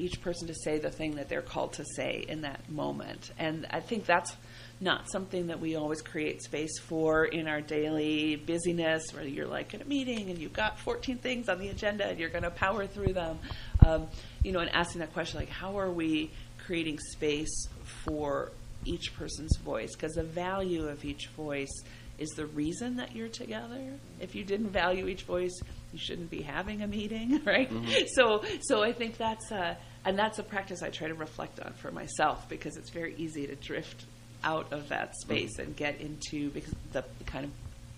each 0.00 0.20
person 0.20 0.46
to 0.48 0.54
say 0.54 0.78
the 0.78 0.90
thing 0.90 1.16
that 1.16 1.28
they're 1.28 1.42
called 1.42 1.72
to 1.74 1.84
say 1.96 2.24
in 2.28 2.42
that 2.42 2.68
moment. 2.70 3.30
And 3.38 3.66
I 3.70 3.80
think 3.80 4.06
that's 4.06 4.34
not 4.80 5.10
something 5.10 5.48
that 5.48 5.60
we 5.60 5.74
always 5.74 6.02
create 6.02 6.42
space 6.42 6.78
for 6.78 7.24
in 7.24 7.48
our 7.48 7.60
daily 7.60 8.36
busyness, 8.36 9.12
where 9.12 9.24
you're 9.24 9.46
like 9.46 9.74
at 9.74 9.82
a 9.82 9.84
meeting 9.84 10.30
and 10.30 10.38
you've 10.38 10.52
got 10.52 10.78
14 10.78 11.18
things 11.18 11.48
on 11.48 11.58
the 11.58 11.68
agenda 11.68 12.06
and 12.06 12.18
you're 12.18 12.28
going 12.28 12.44
to 12.44 12.50
power 12.50 12.86
through 12.86 13.12
them. 13.12 13.38
Um, 13.84 14.06
you 14.42 14.52
know, 14.52 14.60
and 14.60 14.70
asking 14.72 15.00
that 15.00 15.12
question, 15.12 15.40
like, 15.40 15.48
how 15.48 15.78
are 15.78 15.90
we 15.90 16.30
creating 16.68 16.98
space 16.98 17.66
for 18.04 18.52
each 18.84 19.16
person's 19.16 19.56
voice? 19.56 19.94
Because 19.94 20.12
the 20.12 20.22
value 20.22 20.86
of 20.86 21.02
each 21.02 21.28
voice 21.28 21.82
is 22.18 22.28
the 22.30 22.44
reason 22.44 22.96
that 22.96 23.16
you're 23.16 23.28
together. 23.28 23.80
If 24.20 24.34
you 24.34 24.44
didn't 24.44 24.68
value 24.68 25.08
each 25.08 25.22
voice, 25.22 25.58
you 25.94 25.98
shouldn't 25.98 26.30
be 26.30 26.42
having 26.42 26.82
a 26.82 26.86
meeting, 26.86 27.40
right? 27.46 27.72
Mm-hmm. 27.72 28.06
So, 28.14 28.44
so 28.60 28.82
I 28.82 28.92
think 28.92 29.16
that's 29.16 29.50
a, 29.50 29.78
and 30.04 30.18
that's 30.18 30.38
a 30.38 30.42
practice 30.42 30.82
I 30.82 30.90
try 30.90 31.08
to 31.08 31.14
reflect 31.14 31.58
on 31.58 31.72
for 31.72 31.90
myself 31.90 32.46
because 32.50 32.76
it's 32.76 32.90
very 32.90 33.14
easy 33.16 33.46
to 33.46 33.54
drift 33.54 34.04
out 34.44 34.70
of 34.70 34.90
that 34.90 35.16
space 35.16 35.54
mm-hmm. 35.54 35.68
and 35.68 35.76
get 35.76 36.00
into 36.02 36.50
because 36.50 36.74
the 36.92 37.02
kind 37.24 37.46
of 37.46 37.50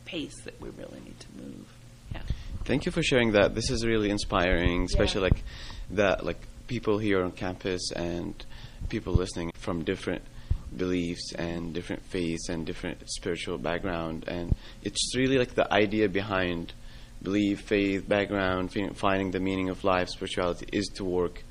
pace 0.04 0.40
that 0.44 0.60
we 0.60 0.68
really 0.70 1.00
need 1.00 1.18
to 1.18 1.26
move. 1.42 1.66
Yeah. 2.14 2.22
Thank 2.64 2.86
you 2.86 2.92
for 2.92 3.02
sharing 3.02 3.32
that. 3.32 3.56
This 3.56 3.68
is 3.68 3.84
really 3.84 4.10
inspiring, 4.10 4.84
especially 4.84 5.22
like 5.22 5.42
that, 5.90 6.24
like 6.24 6.38
people 6.70 6.98
here 6.98 7.22
on 7.24 7.32
campus 7.32 7.90
and 7.90 8.46
people 8.90 9.14
listening 9.14 9.52
from 9.54 9.84
different 9.84 10.22
beliefs 10.76 11.32
and 11.32 11.72
different 11.72 12.04
faiths 12.04 12.48
and 12.48 12.66
different 12.66 12.98
spiritual 13.08 13.58
background. 13.58 14.24
And 14.28 14.54
it's 14.82 15.16
really 15.16 15.38
like 15.38 15.54
the 15.54 15.72
idea 15.72 16.08
behind 16.08 16.72
belief, 17.22 17.60
faith, 17.60 18.08
background, 18.08 18.74
finding 18.94 19.30
the 19.30 19.40
meaning 19.40 19.68
of 19.68 19.84
life, 19.84 20.08
spirituality 20.08 20.66
is 20.72 20.86
to 20.94 21.04
work 21.04 21.44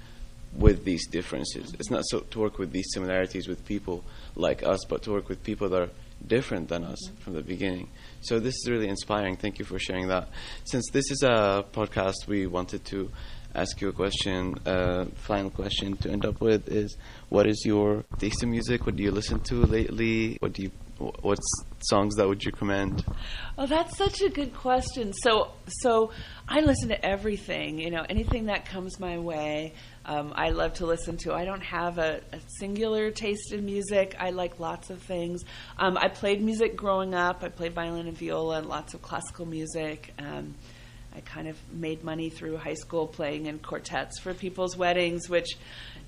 with 0.55 0.83
these 0.83 1.07
differences. 1.07 1.73
It's 1.79 1.91
not 1.91 2.03
so 2.07 2.21
to 2.21 2.39
work 2.39 2.57
with 2.57 2.71
these 2.71 2.87
similarities 2.91 3.47
with 3.47 3.65
people 3.65 4.03
like 4.35 4.63
us, 4.63 4.83
but 4.87 5.03
to 5.03 5.11
work 5.11 5.29
with 5.29 5.43
people 5.43 5.69
that 5.69 5.81
are 5.81 5.89
different 6.25 6.69
than 6.69 6.83
us 6.83 6.97
mm-hmm. 7.07 7.21
from 7.21 7.33
the 7.33 7.41
beginning. 7.41 7.89
So 8.21 8.39
this 8.39 8.55
is 8.55 8.67
really 8.69 8.87
inspiring. 8.87 9.37
Thank 9.37 9.59
you 9.59 9.65
for 9.65 9.79
sharing 9.79 10.07
that. 10.07 10.29
Since 10.65 10.89
this 10.91 11.11
is 11.11 11.23
a 11.23 11.65
podcast, 11.71 12.27
we 12.27 12.47
wanted 12.47 12.83
to 12.85 13.11
ask 13.55 13.81
you 13.81 13.89
a 13.89 13.93
question. 13.93 14.55
Uh, 14.65 15.05
final 15.15 15.49
question 15.49 15.97
to 15.97 16.09
end 16.09 16.25
up 16.25 16.41
with 16.41 16.67
is: 16.69 16.97
What 17.29 17.47
is 17.47 17.63
your 17.65 18.05
taste 18.17 18.43
in 18.43 18.51
music? 18.51 18.85
What 18.85 18.95
do 18.95 19.03
you 19.03 19.11
listen 19.11 19.39
to 19.41 19.65
lately? 19.65 20.37
What 20.39 20.53
do 20.53 20.63
you? 20.63 20.71
What 21.21 21.39
songs 21.79 22.15
that 22.15 22.27
would 22.27 22.43
you 22.43 22.51
recommend? 22.51 23.05
Oh, 23.57 23.65
that's 23.65 23.97
such 23.97 24.21
a 24.21 24.27
good 24.27 24.53
question. 24.53 25.13
So, 25.13 25.51
so 25.67 26.11
I 26.45 26.59
listen 26.59 26.89
to 26.89 27.05
everything. 27.05 27.79
You 27.79 27.89
know, 27.89 28.05
anything 28.09 28.47
that 28.47 28.65
comes 28.65 28.99
my 28.99 29.17
way, 29.17 29.75
um, 30.05 30.33
I 30.35 30.49
love 30.49 30.73
to 30.75 30.85
listen 30.85 31.15
to. 31.17 31.33
I 31.33 31.45
don't 31.45 31.63
have 31.63 31.99
a, 31.99 32.19
a 32.33 32.39
singular 32.57 33.11
taste 33.11 33.53
in 33.53 33.65
music. 33.65 34.15
I 34.19 34.31
like 34.31 34.59
lots 34.59 34.89
of 34.89 35.01
things. 35.01 35.43
Um, 35.77 35.97
I 35.97 36.09
played 36.09 36.41
music 36.41 36.75
growing 36.75 37.13
up. 37.13 37.43
I 37.43 37.49
played 37.49 37.73
violin 37.73 38.07
and 38.07 38.17
viola 38.17 38.57
and 38.57 38.67
lots 38.67 38.93
of 38.93 39.01
classical 39.01 39.45
music. 39.45 40.13
Um, 40.19 40.55
I 41.19 41.21
kind 41.21 41.49
of 41.49 41.57
made 41.73 42.01
money 42.01 42.29
through 42.29 42.55
high 42.55 42.75
school 42.75 43.05
playing 43.05 43.47
in 43.47 43.59
quartets 43.59 44.21
for 44.21 44.33
people's 44.33 44.77
weddings, 44.77 45.27
which, 45.27 45.57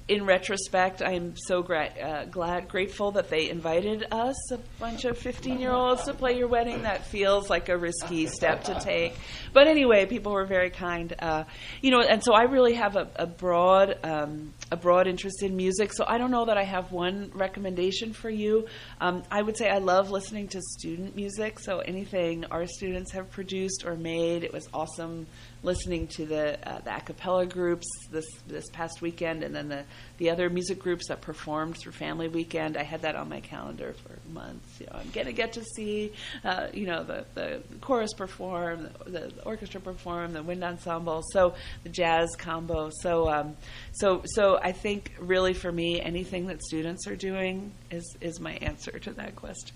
in 0.08 0.26
retrospect, 0.26 1.02
I'm 1.02 1.36
so 1.36 1.62
gra- 1.62 1.88
uh, 2.02 2.26
glad, 2.26 2.70
grateful 2.70 3.12
that 3.12 3.30
they 3.30 3.50
invited 3.50 4.06
us, 4.10 4.54
a 4.54 4.58
bunch 4.80 5.04
of 5.04 5.18
15 5.18 5.60
year 5.60 5.74
olds, 5.74 6.04
to 6.04 6.14
play 6.14 6.38
your 6.38 6.48
wedding. 6.48 6.84
That 6.84 7.06
feels 7.08 7.50
like 7.50 7.68
a 7.68 7.78
risky 7.78 8.28
step 8.28 8.64
to 8.66 8.80
take. 8.80 9.14
But 9.52 9.68
anyway, 9.68 10.06
people 10.06 10.32
were 10.32 10.46
very 10.46 10.70
kind. 10.70 11.14
Uh, 11.20 11.44
you 11.82 11.92
know, 11.92 12.00
and 12.00 12.24
so 12.24 12.34
I 12.34 12.44
really 12.44 12.76
have 12.76 12.96
a, 12.96 13.10
a 13.18 13.28
broad, 13.28 13.98
um, 14.06 14.54
a 14.72 14.78
broad 14.78 15.08
interest 15.08 15.44
in 15.44 15.56
music. 15.56 15.92
So 15.94 16.06
I 16.08 16.18
don't 16.18 16.32
know 16.32 16.46
that 16.46 16.58
I 16.58 16.64
have 16.64 16.92
one 16.92 17.32
recommendation 17.34 18.14
for 18.14 18.30
you. 18.30 18.68
Um, 19.00 19.24
I 19.30 19.42
would 19.42 19.58
say 19.58 19.70
I 19.70 19.80
love 19.80 20.10
listening 20.10 20.48
to 20.50 20.62
student 20.62 21.16
music. 21.16 21.60
So 21.60 21.80
anything 21.80 22.46
our 22.46 22.66
students 22.66 23.12
have 23.12 23.30
produced 23.30 23.84
or 23.86 23.96
made, 23.96 24.44
it 24.44 24.54
was 24.54 24.68
awesome 24.74 25.28
listening 25.64 26.08
to 26.08 26.26
the 26.26 26.58
uh, 26.68 26.80
the 26.80 26.96
a 26.96 27.02
cappella 27.02 27.46
groups 27.46 27.88
this 28.12 28.26
this 28.48 28.68
past 28.70 29.02
weekend, 29.02 29.44
and 29.44 29.56
then 29.56 29.70
the 29.70 29.84
the 30.18 30.30
other 30.30 30.50
music 30.50 30.80
groups 30.80 31.08
that 31.08 31.22
performed 31.22 31.78
through 31.78 31.92
Family 31.92 32.28
Weekend. 32.28 32.78
I 32.78 32.84
had 32.84 33.04
that 33.04 33.16
on 33.16 33.30
my 33.30 33.40
calendar 33.40 33.94
for 33.94 34.18
months. 34.34 34.80
You 34.80 34.88
know, 34.88 35.00
I'm 35.00 35.10
gonna 35.12 35.32
get 35.32 35.54
to 35.54 35.64
see, 35.64 36.14
uh, 36.44 36.68
you 36.74 36.86
know, 36.86 37.04
the 37.04 37.26
the 37.34 37.62
chorus 37.82 38.14
perform, 38.14 38.90
the, 39.06 39.32
the 39.36 39.44
orchestra 39.46 39.82
perform, 39.82 40.34
the 40.34 40.44
wind 40.44 40.64
ensemble, 40.64 41.24
so 41.32 41.54
the 41.84 41.90
jazz 41.90 42.30
combo. 42.38 42.90
So 43.02 43.30
um, 43.30 43.56
so 43.94 44.24
so 44.26 44.60
I 44.64 44.72
think 44.72 45.12
really 45.20 45.54
for 45.54 45.72
me, 45.72 46.02
anything 46.02 46.48
that 46.48 46.62
students 46.64 47.08
are 47.08 47.16
doing 47.16 47.74
is 47.90 48.16
is 48.22 48.40
my 48.40 48.54
answer 48.54 48.98
to 49.00 49.14
that 49.14 49.36
question. 49.36 49.76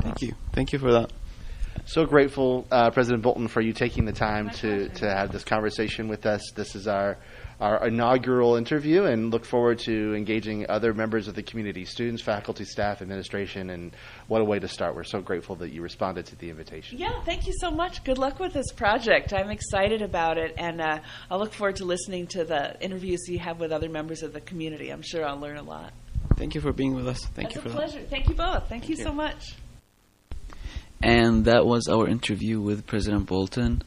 Thank 0.00 0.22
you. 0.22 0.34
Thank 0.52 0.72
you 0.72 0.78
for 0.78 0.92
that. 0.92 1.12
So 1.86 2.06
grateful, 2.06 2.66
uh, 2.70 2.90
President 2.90 3.22
Bolton, 3.22 3.48
for 3.48 3.60
you 3.60 3.72
taking 3.72 4.04
the 4.04 4.12
time 4.12 4.46
My 4.46 4.52
to, 4.52 4.58
pleasure. 4.60 4.88
to 4.88 5.10
have 5.14 5.32
this 5.32 5.44
conversation 5.44 6.08
with 6.08 6.24
us. 6.24 6.52
This 6.54 6.74
is 6.74 6.86
our 6.86 7.18
our 7.60 7.86
inaugural 7.86 8.56
interview, 8.56 9.04
and 9.04 9.30
look 9.30 9.44
forward 9.44 9.78
to 9.80 10.14
engaging 10.14 10.66
other 10.68 10.92
members 10.92 11.28
of 11.28 11.34
the 11.34 11.42
community, 11.42 11.84
students, 11.84 12.22
faculty, 12.22 12.64
staff, 12.64 13.00
administration, 13.02 13.70
and 13.70 13.94
what 14.28 14.40
a 14.40 14.44
way 14.44 14.58
to 14.58 14.68
start. 14.68 14.94
We're 14.94 15.04
so 15.04 15.20
grateful 15.20 15.56
that 15.56 15.72
you 15.72 15.82
responded 15.82 16.26
to 16.26 16.36
the 16.36 16.50
invitation. 16.50 16.98
Yeah, 16.98 17.22
thank 17.24 17.46
you 17.46 17.52
so 17.60 17.70
much. 17.70 18.04
Good 18.04 18.18
luck 18.18 18.40
with 18.40 18.52
this 18.52 18.72
project. 18.72 19.32
I'm 19.32 19.50
excited 19.50 20.02
about 20.02 20.38
it, 20.38 20.54
and 20.58 20.80
uh, 20.80 20.98
I'll 21.30 21.38
look 21.38 21.52
forward 21.52 21.76
to 21.76 21.84
listening 21.84 22.26
to 22.28 22.44
the 22.44 22.80
interviews 22.82 23.28
you 23.28 23.38
have 23.38 23.60
with 23.60 23.72
other 23.72 23.88
members 23.88 24.22
of 24.22 24.32
the 24.32 24.40
community. 24.40 24.90
I'm 24.90 25.02
sure 25.02 25.24
I'll 25.24 25.38
learn 25.38 25.56
a 25.56 25.62
lot. 25.62 25.92
Thank 26.36 26.54
you 26.54 26.60
for 26.60 26.72
being 26.72 26.94
with 26.94 27.06
us. 27.06 27.20
Thank 27.20 27.52
That's 27.52 27.54
you 27.54 27.60
a 27.60 27.62
for 27.62 27.68
that. 27.68 27.76
pleasure. 27.76 28.06
Thank 28.08 28.28
you 28.28 28.34
both. 28.34 28.68
Thank, 28.68 28.88
you 28.88 28.96
you. 28.96 29.04
so 29.04 29.12
much. 29.12 29.54
And 31.02 31.44
that 31.44 31.66
was 31.66 31.86
our 31.86 32.08
interview 32.08 32.60
with 32.60 32.86
President 32.86 33.26
Bolton. 33.26 33.82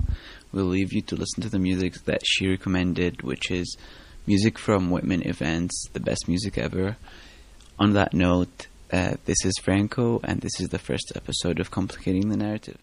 We'll 0.52 0.66
leave 0.66 0.94
you 0.94 1.02
to 1.02 1.16
listen 1.16 1.44
to 1.44 1.50
the 1.50 1.60
music 1.60 1.94
that 2.06 2.22
she 2.26 2.48
recommended, 2.48 3.22
which 3.22 3.52
is 3.52 3.78
music 4.26 4.58
from 4.58 4.90
Whitman 4.90 5.28
events, 5.28 5.88
the 5.94 6.00
best 6.00 6.28
music 6.28 6.58
ever. 6.58 6.98
On 7.80 7.94
that 7.94 8.14
note, 8.14 8.68
uh, 8.92 9.16
this 9.26 9.44
is 9.44 9.54
Franco, 9.62 10.20
and 10.24 10.42
this 10.42 10.60
is 10.60 10.70
the 10.70 10.80
first 10.80 11.12
episode 11.16 11.60
of 11.60 11.72
Complicating 11.72 12.30
the 12.30 12.38
Narrative. 12.38 12.78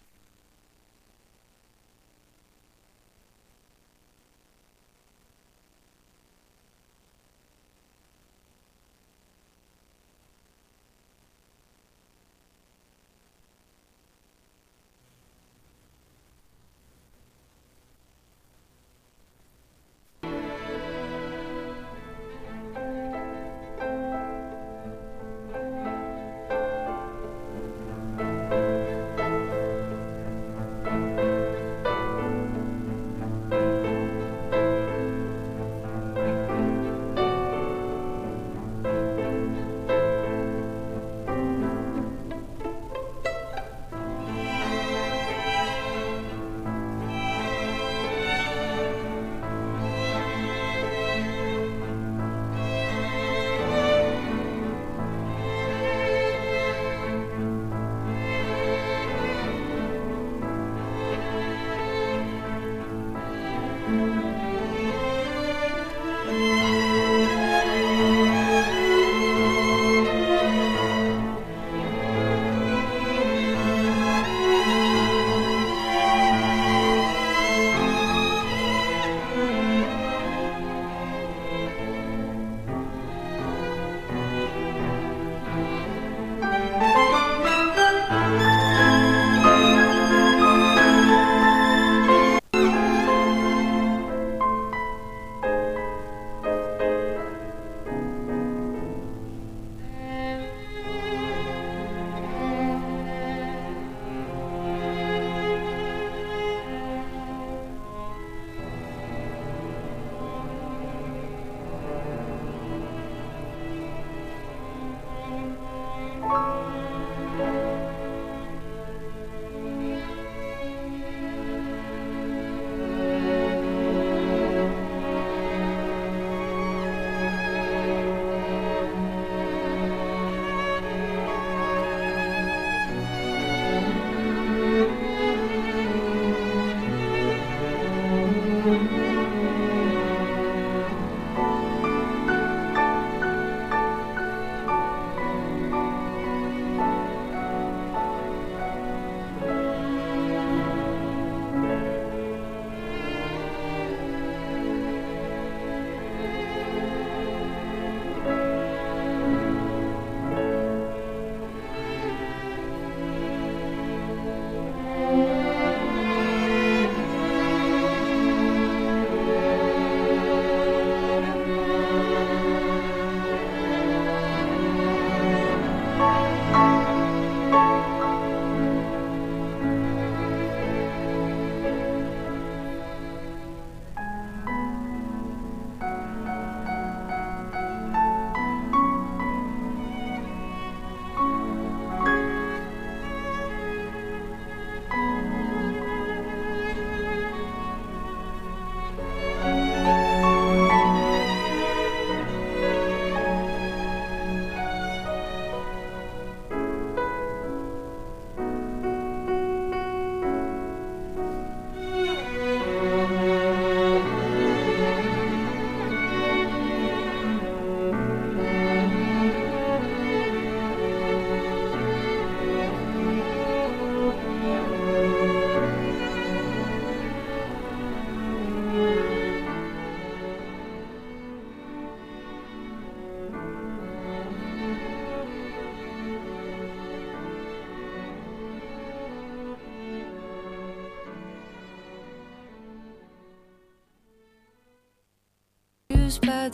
By 246.25 246.49